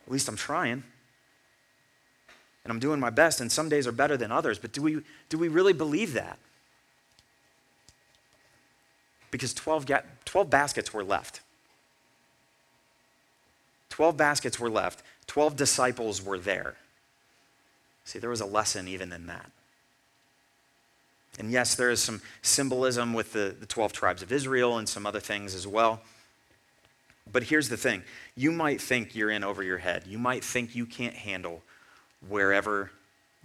At 0.06 0.12
least 0.12 0.28
I'm 0.28 0.36
trying. 0.36 0.84
And 2.66 2.72
I'm 2.72 2.80
doing 2.80 2.98
my 2.98 3.10
best, 3.10 3.40
and 3.40 3.50
some 3.50 3.68
days 3.68 3.86
are 3.86 3.92
better 3.92 4.16
than 4.16 4.32
others, 4.32 4.58
but 4.58 4.72
do 4.72 4.82
we, 4.82 5.02
do 5.28 5.38
we 5.38 5.46
really 5.46 5.72
believe 5.72 6.14
that? 6.14 6.38
because 9.36 9.52
12, 9.52 9.84
ga- 9.84 10.02
12 10.24 10.48
baskets 10.48 10.94
were 10.94 11.04
left. 11.04 11.40
12 13.90 14.16
baskets 14.16 14.58
were 14.58 14.70
left. 14.70 15.02
12 15.26 15.56
disciples 15.56 16.24
were 16.24 16.38
there. 16.38 16.76
See, 18.04 18.18
there 18.18 18.30
was 18.30 18.40
a 18.40 18.46
lesson 18.46 18.88
even 18.88 19.12
in 19.12 19.26
that. 19.26 19.50
And 21.38 21.50
yes, 21.50 21.74
there 21.74 21.90
is 21.90 22.02
some 22.02 22.22
symbolism 22.40 23.12
with 23.12 23.34
the, 23.34 23.54
the 23.60 23.66
12 23.66 23.92
tribes 23.92 24.22
of 24.22 24.32
Israel 24.32 24.78
and 24.78 24.88
some 24.88 25.04
other 25.04 25.20
things 25.20 25.54
as 25.54 25.66
well. 25.66 26.00
But 27.30 27.42
here's 27.42 27.68
the 27.68 27.76
thing 27.76 28.04
you 28.36 28.52
might 28.52 28.80
think 28.80 29.14
you're 29.14 29.30
in 29.30 29.44
over 29.44 29.62
your 29.62 29.78
head. 29.78 30.04
You 30.06 30.18
might 30.18 30.44
think 30.44 30.74
you 30.74 30.86
can't 30.86 31.14
handle 31.14 31.62
wherever 32.28 32.90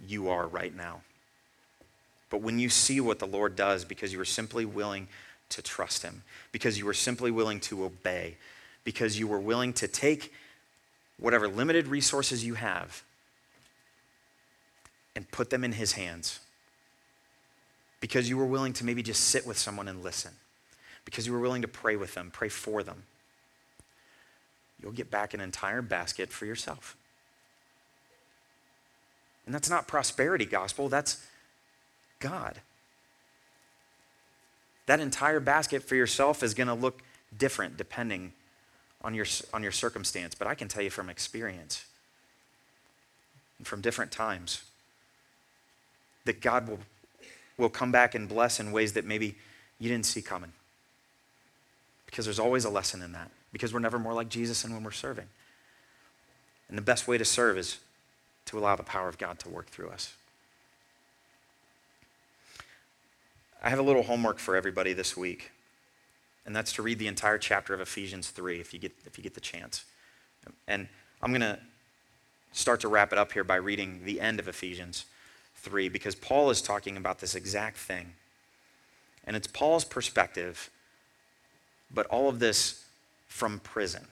you 0.06 0.28
are 0.28 0.46
right 0.46 0.74
now. 0.74 1.02
But 2.30 2.40
when 2.40 2.58
you 2.58 2.68
see 2.68 3.00
what 3.00 3.18
the 3.18 3.26
Lord 3.26 3.56
does 3.56 3.84
because 3.84 4.12
you 4.12 4.20
are 4.20 4.24
simply 4.24 4.64
willing 4.64 5.08
to 5.50 5.62
trust 5.62 6.02
Him, 6.02 6.22
because 6.50 6.78
you 6.78 6.86
were 6.86 6.94
simply 6.94 7.30
willing 7.30 7.60
to 7.60 7.84
obey, 7.84 8.36
because 8.84 9.18
you 9.18 9.26
were 9.28 9.38
willing 9.38 9.72
to 9.74 9.86
take 9.86 10.32
whatever 11.18 11.46
limited 11.46 11.86
resources 11.86 12.44
you 12.44 12.54
have 12.54 13.02
and 15.14 15.30
put 15.30 15.50
them 15.50 15.62
in 15.62 15.72
His 15.72 15.92
hands, 15.92 16.40
because 18.00 18.28
you 18.28 18.36
were 18.38 18.46
willing 18.46 18.72
to 18.72 18.84
maybe 18.84 19.02
just 19.02 19.24
sit 19.24 19.46
with 19.46 19.58
someone 19.58 19.86
and 19.86 20.02
listen, 20.02 20.32
because 21.04 21.26
you 21.26 21.32
were 21.32 21.40
willing 21.40 21.62
to 21.62 21.68
pray 21.68 21.96
with 21.96 22.14
them, 22.14 22.30
pray 22.32 22.48
for 22.48 22.82
them. 22.82 23.02
You'll 24.82 24.92
get 24.92 25.10
back 25.10 25.34
an 25.34 25.40
entire 25.40 25.82
basket 25.82 26.30
for 26.30 26.46
yourself. 26.46 26.96
And 29.46 29.54
that's 29.54 29.70
not 29.70 29.88
prosperity 29.88 30.44
gospel, 30.44 30.88
that's 30.88 31.24
God. 32.18 32.60
That 34.86 35.00
entire 35.00 35.40
basket 35.40 35.82
for 35.82 35.94
yourself 35.94 36.42
is 36.42 36.54
going 36.54 36.68
to 36.68 36.74
look 36.74 37.02
different 37.36 37.76
depending 37.76 38.32
on 39.02 39.14
your, 39.14 39.26
on 39.52 39.62
your 39.62 39.72
circumstance. 39.72 40.34
But 40.34 40.48
I 40.48 40.54
can 40.54 40.68
tell 40.68 40.82
you 40.82 40.90
from 40.90 41.08
experience 41.08 41.84
and 43.58 43.66
from 43.66 43.80
different 43.80 44.12
times 44.12 44.62
that 46.24 46.40
God 46.40 46.68
will, 46.68 46.78
will 47.56 47.68
come 47.68 47.92
back 47.92 48.14
and 48.14 48.28
bless 48.28 48.60
in 48.60 48.72
ways 48.72 48.92
that 48.92 49.04
maybe 49.04 49.36
you 49.78 49.88
didn't 49.88 50.06
see 50.06 50.22
coming. 50.22 50.52
Because 52.06 52.24
there's 52.24 52.38
always 52.38 52.64
a 52.64 52.70
lesson 52.70 53.02
in 53.02 53.12
that. 53.12 53.30
Because 53.52 53.72
we're 53.72 53.80
never 53.80 53.98
more 53.98 54.12
like 54.14 54.28
Jesus 54.28 54.62
than 54.62 54.72
when 54.72 54.84
we're 54.84 54.90
serving. 54.90 55.26
And 56.68 56.78
the 56.78 56.82
best 56.82 57.08
way 57.08 57.18
to 57.18 57.24
serve 57.24 57.58
is 57.58 57.78
to 58.52 58.58
allow 58.58 58.76
the 58.76 58.82
power 58.82 59.08
of 59.08 59.16
God 59.16 59.38
to 59.40 59.48
work 59.48 59.68
through 59.68 59.88
us. 59.88 60.14
I 63.62 63.70
have 63.70 63.78
a 63.78 63.82
little 63.82 64.02
homework 64.02 64.38
for 64.38 64.54
everybody 64.56 64.92
this 64.92 65.16
week, 65.16 65.52
and 66.44 66.54
that's 66.54 66.74
to 66.74 66.82
read 66.82 66.98
the 66.98 67.06
entire 67.06 67.38
chapter 67.38 67.72
of 67.72 67.80
Ephesians 67.80 68.28
3 68.28 68.60
if 68.60 68.74
you 68.74 68.78
get, 68.78 68.92
if 69.06 69.16
you 69.16 69.24
get 69.24 69.32
the 69.32 69.40
chance. 69.40 69.86
And 70.68 70.86
I'm 71.22 71.30
going 71.30 71.40
to 71.40 71.58
start 72.52 72.80
to 72.80 72.88
wrap 72.88 73.10
it 73.10 73.18
up 73.18 73.32
here 73.32 73.42
by 73.42 73.56
reading 73.56 74.02
the 74.04 74.20
end 74.20 74.38
of 74.38 74.48
Ephesians 74.48 75.06
3 75.56 75.88
because 75.88 76.14
Paul 76.14 76.50
is 76.50 76.60
talking 76.60 76.98
about 76.98 77.20
this 77.20 77.34
exact 77.34 77.78
thing. 77.78 78.12
And 79.26 79.34
it's 79.34 79.46
Paul's 79.46 79.84
perspective, 79.84 80.68
but 81.90 82.06
all 82.08 82.28
of 82.28 82.38
this 82.38 82.84
from 83.28 83.60
prison. 83.60 84.08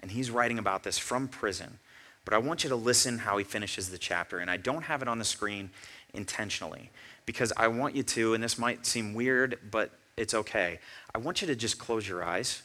And 0.00 0.12
he's 0.12 0.30
writing 0.30 0.58
about 0.60 0.84
this 0.84 0.98
from 0.98 1.26
prison. 1.26 1.80
But 2.28 2.34
I 2.34 2.40
want 2.40 2.62
you 2.62 2.68
to 2.68 2.76
listen 2.76 3.16
how 3.16 3.38
he 3.38 3.44
finishes 3.44 3.88
the 3.88 3.96
chapter. 3.96 4.36
And 4.36 4.50
I 4.50 4.58
don't 4.58 4.82
have 4.82 5.00
it 5.00 5.08
on 5.08 5.18
the 5.18 5.24
screen 5.24 5.70
intentionally 6.12 6.90
because 7.24 7.54
I 7.56 7.68
want 7.68 7.96
you 7.96 8.02
to, 8.02 8.34
and 8.34 8.44
this 8.44 8.58
might 8.58 8.84
seem 8.84 9.14
weird, 9.14 9.58
but 9.70 9.92
it's 10.18 10.34
okay. 10.34 10.78
I 11.14 11.18
want 11.18 11.40
you 11.40 11.46
to 11.46 11.56
just 11.56 11.78
close 11.78 12.06
your 12.06 12.22
eyes 12.22 12.62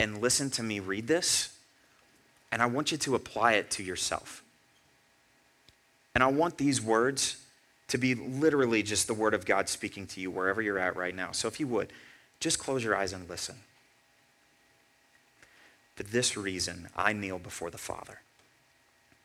and 0.00 0.22
listen 0.22 0.48
to 0.52 0.62
me 0.62 0.80
read 0.80 1.06
this. 1.06 1.54
And 2.50 2.62
I 2.62 2.66
want 2.66 2.92
you 2.92 2.96
to 2.96 3.14
apply 3.14 3.54
it 3.56 3.70
to 3.72 3.82
yourself. 3.82 4.42
And 6.14 6.24
I 6.24 6.28
want 6.28 6.56
these 6.56 6.80
words 6.80 7.44
to 7.88 7.98
be 7.98 8.14
literally 8.14 8.82
just 8.82 9.06
the 9.06 9.12
word 9.12 9.34
of 9.34 9.44
God 9.44 9.68
speaking 9.68 10.06
to 10.06 10.20
you 10.22 10.30
wherever 10.30 10.62
you're 10.62 10.78
at 10.78 10.96
right 10.96 11.14
now. 11.14 11.32
So 11.32 11.46
if 11.46 11.60
you 11.60 11.66
would, 11.66 11.92
just 12.40 12.58
close 12.58 12.82
your 12.82 12.96
eyes 12.96 13.12
and 13.12 13.28
listen. 13.28 13.56
For 15.94 16.04
this 16.04 16.38
reason, 16.38 16.88
I 16.96 17.12
kneel 17.12 17.38
before 17.38 17.68
the 17.68 17.76
Father 17.76 18.20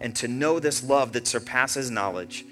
and 0.00 0.14
to 0.16 0.28
know 0.28 0.58
this 0.58 0.82
love 0.82 1.12
that 1.12 1.26
surpasses 1.26 1.90
knowledge, 1.90 2.44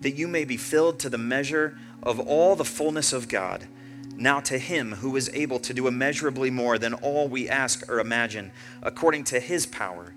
that 0.00 0.12
you 0.12 0.28
may 0.28 0.44
be 0.44 0.56
filled 0.56 0.98
to 1.00 1.08
the 1.08 1.18
measure 1.18 1.78
of 2.02 2.20
all 2.20 2.56
the 2.56 2.64
fullness 2.64 3.12
of 3.12 3.28
God. 3.28 3.66
Now 4.14 4.40
to 4.40 4.58
him 4.58 4.92
who 4.92 5.16
is 5.16 5.30
able 5.34 5.58
to 5.60 5.74
do 5.74 5.86
immeasurably 5.86 6.50
more 6.50 6.78
than 6.78 6.94
all 6.94 7.28
we 7.28 7.48
ask 7.48 7.88
or 7.90 8.00
imagine, 8.00 8.52
according 8.82 9.24
to 9.24 9.40
his 9.40 9.66
power 9.66 10.14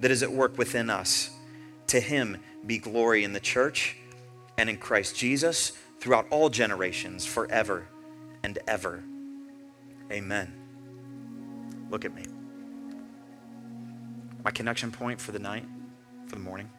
that 0.00 0.10
is 0.10 0.22
at 0.22 0.32
work 0.32 0.58
within 0.58 0.90
us. 0.90 1.30
To 1.88 2.00
him 2.00 2.38
be 2.66 2.78
glory 2.78 3.24
in 3.24 3.32
the 3.32 3.40
church 3.40 3.96
and 4.56 4.70
in 4.70 4.78
Christ 4.78 5.16
Jesus 5.16 5.72
throughout 6.00 6.26
all 6.30 6.48
generations, 6.48 7.26
forever 7.26 7.86
and 8.42 8.58
ever. 8.66 9.02
Amen. 10.10 10.52
Look 11.90 12.04
at 12.04 12.14
me. 12.14 12.24
My 14.44 14.50
connection 14.50 14.90
point 14.90 15.20
for 15.20 15.32
the 15.32 15.38
night 15.38 15.66
for 16.32 16.38
the 16.38 16.44
morning. 16.44 16.70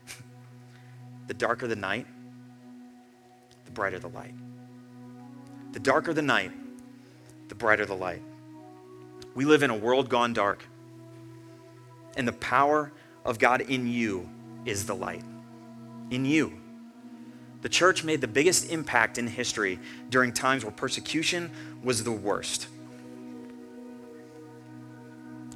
the 1.28 1.34
darker 1.36 1.68
the 1.68 1.76
night, 1.76 2.08
the 3.66 3.72
brighter 3.72 4.00
the 4.00 4.10
light. 4.10 4.34
The 5.74 5.80
darker 5.80 6.12
the 6.12 6.24
night, 6.24 6.52
the 7.50 7.56
brighter 7.56 7.86
the 7.86 7.96
light. 7.96 8.22
We 9.36 9.46
live 9.46 9.62
in 9.62 9.70
a 9.70 9.76
world 9.76 10.10
gone 10.10 10.34
dark, 10.34 10.66
and 12.18 12.28
the 12.28 12.34
power 12.34 12.92
of 13.26 13.38
God 13.38 13.62
in 13.62 13.88
you 13.88 14.28
is 14.66 14.88
the 14.88 14.96
light. 14.96 15.24
In 16.10 16.26
you. 16.26 16.60
The 17.62 17.70
church 17.70 18.04
made 18.04 18.22
the 18.22 18.28
biggest 18.28 18.72
impact 18.72 19.18
in 19.18 19.28
history 19.28 19.80
during 20.10 20.34
times 20.34 20.66
where 20.66 20.72
persecution 20.72 21.52
was 21.84 22.04
the 22.04 22.12
worst. 22.12 22.68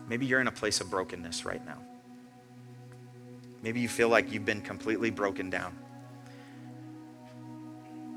Maybe 0.08 0.26
you're 0.26 0.40
in 0.40 0.48
a 0.48 0.52
place 0.52 0.82
of 0.82 0.90
brokenness 0.90 1.46
right 1.46 1.66
now. 1.66 1.80
Maybe 3.62 3.80
you 3.80 3.89
feel 3.89 4.10
like 4.10 4.32
you've 4.32 4.46
been 4.46 4.62
completely 4.62 5.10
broken 5.10 5.50
down. 5.50 5.78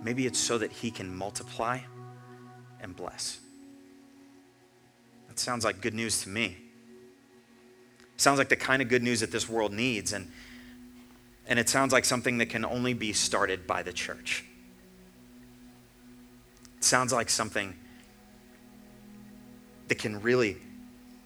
Maybe 0.02 0.26
it's 0.26 0.38
so 0.38 0.58
that 0.58 0.72
He 0.72 0.90
can 0.90 1.14
multiply 1.14 1.80
and 2.80 2.94
bless. 2.94 3.40
That 5.28 5.38
sounds 5.38 5.64
like 5.64 5.80
good 5.80 5.94
news 5.94 6.22
to 6.22 6.28
me. 6.28 6.56
Sounds 8.16 8.38
like 8.38 8.48
the 8.48 8.56
kind 8.56 8.82
of 8.82 8.88
good 8.88 9.02
news 9.02 9.20
that 9.20 9.30
this 9.30 9.48
world 9.48 9.72
needs, 9.72 10.12
and, 10.12 10.30
and 11.46 11.58
it 11.58 11.68
sounds 11.68 11.92
like 11.92 12.04
something 12.04 12.38
that 12.38 12.46
can 12.46 12.64
only 12.64 12.92
be 12.92 13.12
started 13.12 13.66
by 13.66 13.82
the 13.82 13.92
church. 13.92 14.44
It 16.76 16.84
sounds 16.84 17.12
like 17.12 17.30
something 17.30 17.74
that 19.88 19.98
can 19.98 20.20
really 20.20 20.58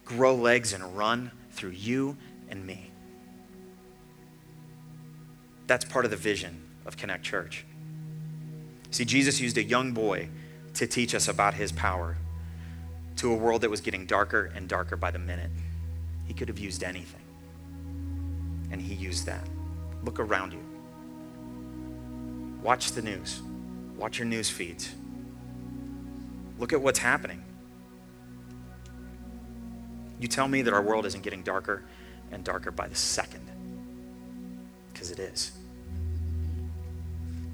grow 0.04 0.34
legs 0.34 0.72
and 0.72 0.96
run 0.96 1.30
through 1.52 1.70
you 1.70 2.16
and 2.48 2.64
me. 2.64 2.90
That's 5.66 5.84
part 5.84 6.04
of 6.04 6.10
the 6.10 6.16
vision 6.16 6.60
of 6.84 6.96
Connect 6.96 7.24
Church. 7.24 7.64
See, 8.90 9.04
Jesus 9.04 9.40
used 9.40 9.56
a 9.58 9.62
young 9.62 9.92
boy 9.92 10.28
to 10.74 10.86
teach 10.86 11.14
us 11.14 11.28
about 11.28 11.54
his 11.54 11.72
power 11.72 12.16
to 13.16 13.32
a 13.32 13.36
world 13.36 13.62
that 13.62 13.70
was 13.70 13.80
getting 13.80 14.06
darker 14.06 14.52
and 14.54 14.68
darker 14.68 14.96
by 14.96 15.10
the 15.10 15.18
minute. 15.18 15.50
He 16.26 16.34
could 16.34 16.48
have 16.48 16.58
used 16.58 16.82
anything, 16.82 17.20
and 18.70 18.80
he 18.80 18.94
used 18.94 19.26
that. 19.26 19.46
Look 20.04 20.18
around 20.20 20.52
you. 20.52 20.60
Watch 22.62 22.92
the 22.92 23.02
news, 23.02 23.40
watch 23.96 24.18
your 24.18 24.26
news 24.26 24.50
feeds. 24.50 24.94
Look 26.58 26.72
at 26.72 26.80
what's 26.80 26.98
happening. 26.98 27.42
You 30.20 30.28
tell 30.28 30.48
me 30.48 30.62
that 30.62 30.72
our 30.72 30.82
world 30.82 31.04
isn't 31.06 31.22
getting 31.22 31.42
darker 31.42 31.82
and 32.30 32.44
darker 32.44 32.70
by 32.70 32.88
the 32.88 32.94
second 32.94 33.50
because 34.94 35.10
it 35.10 35.18
is. 35.18 35.52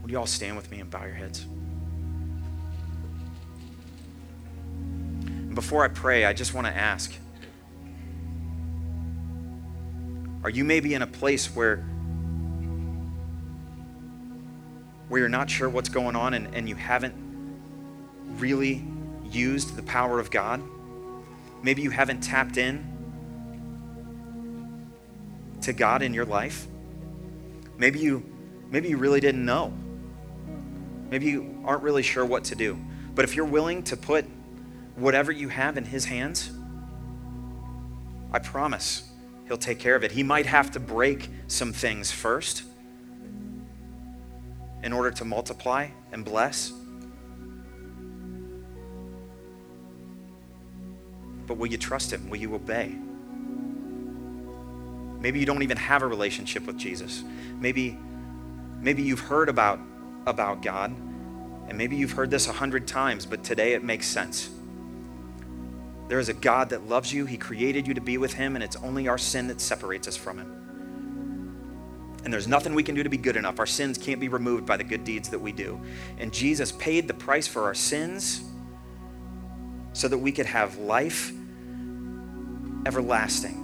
Would 0.03 0.12
you 0.12 0.18
all 0.18 0.26
stand 0.26 0.57
with 0.57 0.70
me 0.70 0.79
and 0.79 0.88
bow 0.88 1.05
your 1.05 1.14
heads? 1.14 1.46
And 5.24 5.57
before 5.57 5.85
I 5.85 5.88
pray, 5.88 6.24
I 6.24 6.33
just 6.33 6.55
want 6.55 6.68
to 6.68 6.72
ask 6.72 7.12
Are 10.42 10.48
you 10.48 10.64
maybe 10.64 10.94
in 10.94 11.03
a 11.03 11.07
place 11.07 11.55
where, 11.55 11.76
where 15.09 15.20
you're 15.20 15.29
not 15.29 15.50
sure 15.50 15.68
what's 15.68 15.90
going 15.90 16.16
on 16.16 16.33
and, 16.33 16.55
and 16.55 16.66
you 16.66 16.76
haven't 16.76 17.14
really 18.38 18.83
used 19.31 19.76
the 19.76 19.83
power 19.83 20.18
of 20.18 20.31
God? 20.31 20.62
Maybe 21.62 21.83
you 21.83 21.90
haven't 21.90 22.22
tapped 22.22 22.57
in 22.57 22.87
to 25.61 25.74
God 25.74 26.00
in 26.00 26.14
your 26.14 26.24
life. 26.24 26.66
Maybe 27.81 27.99
you, 27.99 28.23
maybe 28.71 28.90
you 28.90 28.99
really 28.99 29.21
didn't 29.21 29.43
know. 29.43 29.73
Maybe 31.09 31.25
you 31.25 31.62
aren't 31.64 31.83
really 31.83 32.03
sure 32.03 32.27
what 32.27 32.45
to 32.45 32.55
do. 32.55 32.79
But 33.14 33.25
if 33.25 33.35
you're 33.35 33.47
willing 33.47 33.83
to 33.85 33.97
put 33.97 34.27
whatever 34.97 35.33
you 35.33 35.49
have 35.49 35.79
in 35.79 35.87
His 35.87 36.05
hands, 36.05 36.51
I 38.33 38.38
promise 38.38 39.11
He'll 39.49 39.57
take 39.57 39.79
care 39.79 39.97
of 39.97 40.05
it. 40.05 40.12
He 40.12 40.23
might 40.23 40.45
have 40.45 40.71
to 40.73 40.79
break 40.79 41.31
some 41.47 41.73
things 41.73 42.12
first 42.12 42.64
in 44.83 44.93
order 44.93 45.11
to 45.12 45.25
multiply 45.25 45.88
and 46.12 46.23
bless. 46.23 46.75
But 51.47 51.57
will 51.57 51.69
you 51.69 51.79
trust 51.79 52.12
Him? 52.12 52.29
Will 52.29 52.37
you 52.37 52.55
obey? 52.55 52.95
Maybe 55.21 55.39
you 55.39 55.47
don't 55.47 55.63
even 55.63 55.77
have 55.77 56.03
a 56.03 56.07
relationship 56.07 56.67
with 56.67 56.79
Jesus. 56.79 57.23
Maybe, 57.59 57.99
maybe 58.81 59.03
you've 59.03 59.21
heard 59.21 59.49
about, 59.49 59.79
about 60.27 60.63
God, 60.63 60.91
and 61.69 61.77
maybe 61.77 61.97
you've 61.97 62.13
heard 62.13 62.31
this 62.31 62.49
a 62.49 62.53
hundred 62.53 62.89
times, 62.89 63.27
but 63.27 63.45
today 63.45 63.75
it 63.75 63.85
makes 63.85 64.07
sense. 64.07 64.51
There 66.09 66.19
is 66.19 66.29
a 66.29 66.35
God 66.35 66.71
that 66.71 66.89
loves 66.89 67.13
you. 67.13 67.27
He 67.27 67.37
created 67.37 67.87
you 67.87 67.95
to 67.95 68.01
be 68.01 68.19
with 68.19 68.33
Him, 68.33 68.57
and 68.57 68.65
it's 68.65 68.77
only 68.77 69.07
our 69.07 69.19
sin 69.19 69.47
that 69.49 69.61
separates 69.61 70.09
us 70.09 70.17
from 70.17 70.39
Him. 70.39 70.61
And 72.25 72.33
there's 72.33 72.49
nothing 72.49 72.75
we 72.75 72.83
can 72.83 72.95
do 72.95 73.03
to 73.03 73.09
be 73.09 73.17
good 73.17 73.37
enough. 73.37 73.59
Our 73.59 73.67
sins 73.67 73.97
can't 73.97 74.21
be 74.21 74.29
removed 74.29 74.67
by 74.67 74.77
the 74.77 74.85
good 74.85 75.05
deeds 75.05 75.29
that 75.29 75.39
we 75.39 75.53
do. 75.53 75.81
And 76.19 76.33
Jesus 76.33 76.73
paid 76.73 77.07
the 77.07 77.15
price 77.15 77.47
for 77.47 77.63
our 77.63 77.75
sins 77.75 78.43
so 79.93 80.09
that 80.09 80.19
we 80.19 80.33
could 80.33 80.47
have 80.47 80.77
life 80.79 81.33
everlasting. 82.87 83.60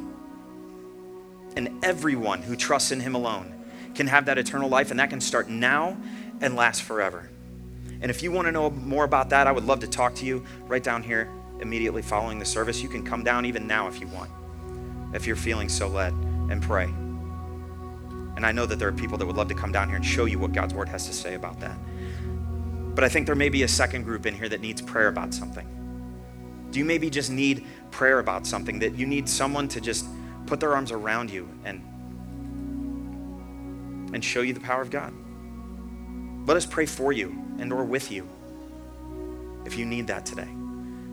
And 1.56 1.84
everyone 1.84 2.42
who 2.42 2.54
trusts 2.54 2.92
in 2.92 3.00
him 3.00 3.14
alone 3.14 3.52
can 3.94 4.06
have 4.06 4.26
that 4.26 4.38
eternal 4.38 4.68
life, 4.68 4.90
and 4.90 5.00
that 5.00 5.10
can 5.10 5.20
start 5.20 5.48
now 5.48 5.96
and 6.40 6.54
last 6.54 6.82
forever. 6.82 7.30
And 8.02 8.10
if 8.10 8.22
you 8.22 8.30
want 8.30 8.46
to 8.46 8.52
know 8.52 8.68
more 8.70 9.04
about 9.04 9.30
that, 9.30 9.46
I 9.46 9.52
would 9.52 9.64
love 9.64 9.80
to 9.80 9.86
talk 9.86 10.14
to 10.16 10.26
you 10.26 10.44
right 10.66 10.82
down 10.82 11.02
here 11.02 11.30
immediately 11.60 12.02
following 12.02 12.38
the 12.38 12.44
service. 12.44 12.82
You 12.82 12.90
can 12.90 13.04
come 13.04 13.24
down 13.24 13.46
even 13.46 13.66
now 13.66 13.88
if 13.88 14.00
you 14.00 14.06
want, 14.08 14.30
if 15.14 15.26
you're 15.26 15.34
feeling 15.34 15.70
so 15.70 15.88
led, 15.88 16.12
and 16.12 16.62
pray. 16.62 16.84
And 18.36 18.44
I 18.44 18.52
know 18.52 18.66
that 18.66 18.78
there 18.78 18.88
are 18.88 18.92
people 18.92 19.16
that 19.16 19.24
would 19.24 19.36
love 19.36 19.48
to 19.48 19.54
come 19.54 19.72
down 19.72 19.88
here 19.88 19.96
and 19.96 20.04
show 20.04 20.26
you 20.26 20.38
what 20.38 20.52
God's 20.52 20.74
word 20.74 20.90
has 20.90 21.06
to 21.06 21.14
say 21.14 21.34
about 21.34 21.58
that. 21.60 21.76
But 22.94 23.02
I 23.02 23.08
think 23.08 23.24
there 23.26 23.34
may 23.34 23.48
be 23.48 23.62
a 23.62 23.68
second 23.68 24.02
group 24.02 24.26
in 24.26 24.34
here 24.34 24.48
that 24.50 24.60
needs 24.60 24.82
prayer 24.82 25.08
about 25.08 25.32
something. 25.32 25.66
Do 26.70 26.78
you 26.78 26.84
maybe 26.84 27.08
just 27.08 27.30
need 27.30 27.64
prayer 27.90 28.18
about 28.18 28.46
something 28.46 28.78
that 28.80 28.94
you 28.94 29.06
need 29.06 29.26
someone 29.26 29.68
to 29.68 29.80
just 29.80 30.04
put 30.46 30.60
their 30.60 30.74
arms 30.74 30.92
around 30.92 31.30
you 31.30 31.48
and 31.64 31.82
and 34.14 34.24
show 34.24 34.40
you 34.40 34.52
the 34.52 34.60
power 34.60 34.80
of 34.80 34.90
God. 34.90 35.12
Let 36.46 36.56
us 36.56 36.64
pray 36.64 36.86
for 36.86 37.12
you 37.12 37.36
and 37.58 37.72
or 37.72 37.84
with 37.84 38.12
you 38.12 38.26
if 39.64 39.76
you 39.76 39.84
need 39.84 40.06
that 40.06 40.24
today. 40.24 40.48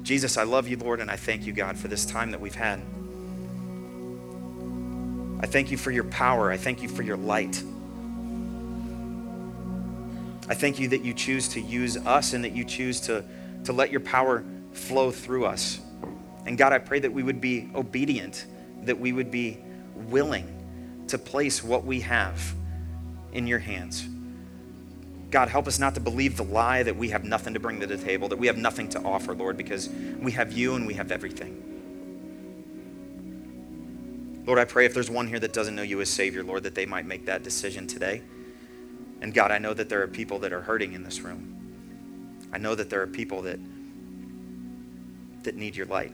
Jesus, 0.04 0.38
I 0.38 0.44
love 0.44 0.68
you, 0.68 0.78
Lord, 0.78 1.00
and 1.00 1.10
I 1.10 1.16
thank 1.16 1.46
you, 1.46 1.54
God, 1.54 1.78
for 1.78 1.88
this 1.88 2.06
time 2.06 2.32
that 2.32 2.40
we've 2.40 2.56
had. 2.56 2.82
I 5.40 5.48
thank 5.48 5.72
you 5.72 5.78
for 5.78 5.92
your 5.92 6.04
power. 6.06 6.52
I 6.52 6.58
thank 6.58 6.82
you 6.82 6.90
for 6.90 7.02
your 7.02 7.18
light. 7.18 7.64
I 10.48 10.54
thank 10.54 10.80
you 10.80 10.90
that 10.90 11.04
you 11.04 11.14
choose 11.14 11.48
to 11.50 11.62
use 11.62 11.98
us 11.98 12.34
and 12.34 12.44
that 12.44 12.52
you 12.52 12.64
choose 12.64 13.02
to, 13.02 13.24
to 13.64 13.74
let 13.74 13.92
your 13.92 14.02
power 14.02 14.44
flow 14.74 15.10
through 15.10 15.46
us. 15.46 15.80
And 16.46 16.58
God, 16.58 16.74
I 16.74 16.80
pray 16.80 17.00
that 17.00 17.12
we 17.12 17.24
would 17.24 17.42
be 17.42 17.70
obedient 17.74 18.46
that 18.86 19.00
we 19.00 19.14
would 19.14 19.32
be 19.32 19.58
willing 19.96 20.48
to 21.08 21.18
place 21.18 21.64
what 21.64 21.86
we 21.86 22.02
have 22.02 22.54
in 23.32 23.48
your 23.48 23.60
hands. 23.60 24.08
God, 25.32 25.50
help 25.50 25.68
us 25.68 25.80
not 25.80 25.96
to 25.96 26.00
believe 26.00 26.38
the 26.38 26.44
lie 26.44 26.84
that 26.84 26.96
we 26.96 27.10
have 27.10 27.24
nothing 27.24 27.56
to 27.56 27.60
bring 27.60 27.80
to 27.80 27.88
the 27.88 27.98
table, 27.98 28.30
that 28.30 28.38
we 28.38 28.48
have 28.48 28.58
nothing 28.58 28.88
to 28.90 29.02
offer, 29.02 29.34
Lord, 29.34 29.58
because 29.58 29.90
we 30.20 30.32
have 30.34 30.54
you 30.54 30.76
and 30.76 30.86
we 30.86 30.94
have 30.94 31.12
everything. 31.12 31.64
Lord, 34.46 34.60
I 34.60 34.66
pray 34.66 34.86
if 34.86 34.94
there's 34.94 35.10
one 35.10 35.28
here 35.28 35.40
that 35.40 35.54
doesn't 35.54 35.76
know 35.76 35.82
you 35.82 36.02
as 36.02 36.10
Savior, 36.10 36.44
Lord, 36.44 36.64
that 36.64 36.76
they 36.76 36.86
might 36.86 37.06
make 37.06 37.26
that 37.26 37.44
decision 37.44 37.88
today. 37.88 38.22
And 39.22 39.34
God, 39.34 39.52
I 39.52 39.58
know 39.58 39.74
that 39.74 39.90
there 39.90 40.02
are 40.02 40.08
people 40.08 40.38
that 40.40 40.54
are 40.54 40.62
hurting 40.62 40.94
in 40.94 41.04
this 41.04 41.22
room. 41.22 42.48
I 42.52 42.58
know 42.58 42.76
that 42.76 42.90
there 42.90 43.02
are 43.02 43.08
people 43.08 43.42
that, 43.44 43.60
that 45.44 45.56
need 45.56 45.76
your 45.76 45.88
light. 45.88 46.14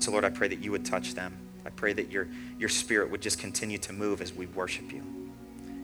So, 0.00 0.10
Lord, 0.10 0.24
I 0.24 0.30
pray 0.30 0.48
that 0.48 0.60
you 0.60 0.70
would 0.72 0.84
touch 0.84 1.14
them. 1.14 1.36
I 1.64 1.70
pray 1.70 1.92
that 1.92 2.10
your, 2.10 2.28
your 2.58 2.68
spirit 2.68 3.10
would 3.10 3.20
just 3.20 3.38
continue 3.38 3.78
to 3.78 3.92
move 3.92 4.20
as 4.22 4.32
we 4.32 4.46
worship 4.46 4.92
you. 4.92 5.02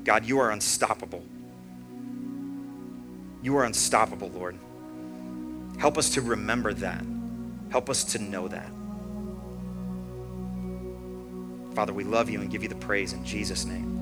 God, 0.05 0.24
you 0.24 0.38
are 0.38 0.50
unstoppable. 0.50 1.24
You 3.42 3.57
are 3.57 3.64
unstoppable, 3.64 4.29
Lord. 4.29 4.59
Help 5.79 5.98
us 5.98 6.11
to 6.11 6.20
remember 6.20 6.72
that. 6.74 7.05
Help 7.70 7.90
us 7.90 8.05
to 8.12 8.18
know 8.18 8.48
that. 8.48 8.70
Father, 11.74 11.92
we 11.92 12.05
love 12.05 12.31
you 12.31 12.40
and 12.40 12.50
give 12.50 12.62
you 12.62 12.68
the 12.68 12.77
praise 12.77 13.12
in 13.12 13.24
Jesus' 13.24 13.64
name. 13.64 13.94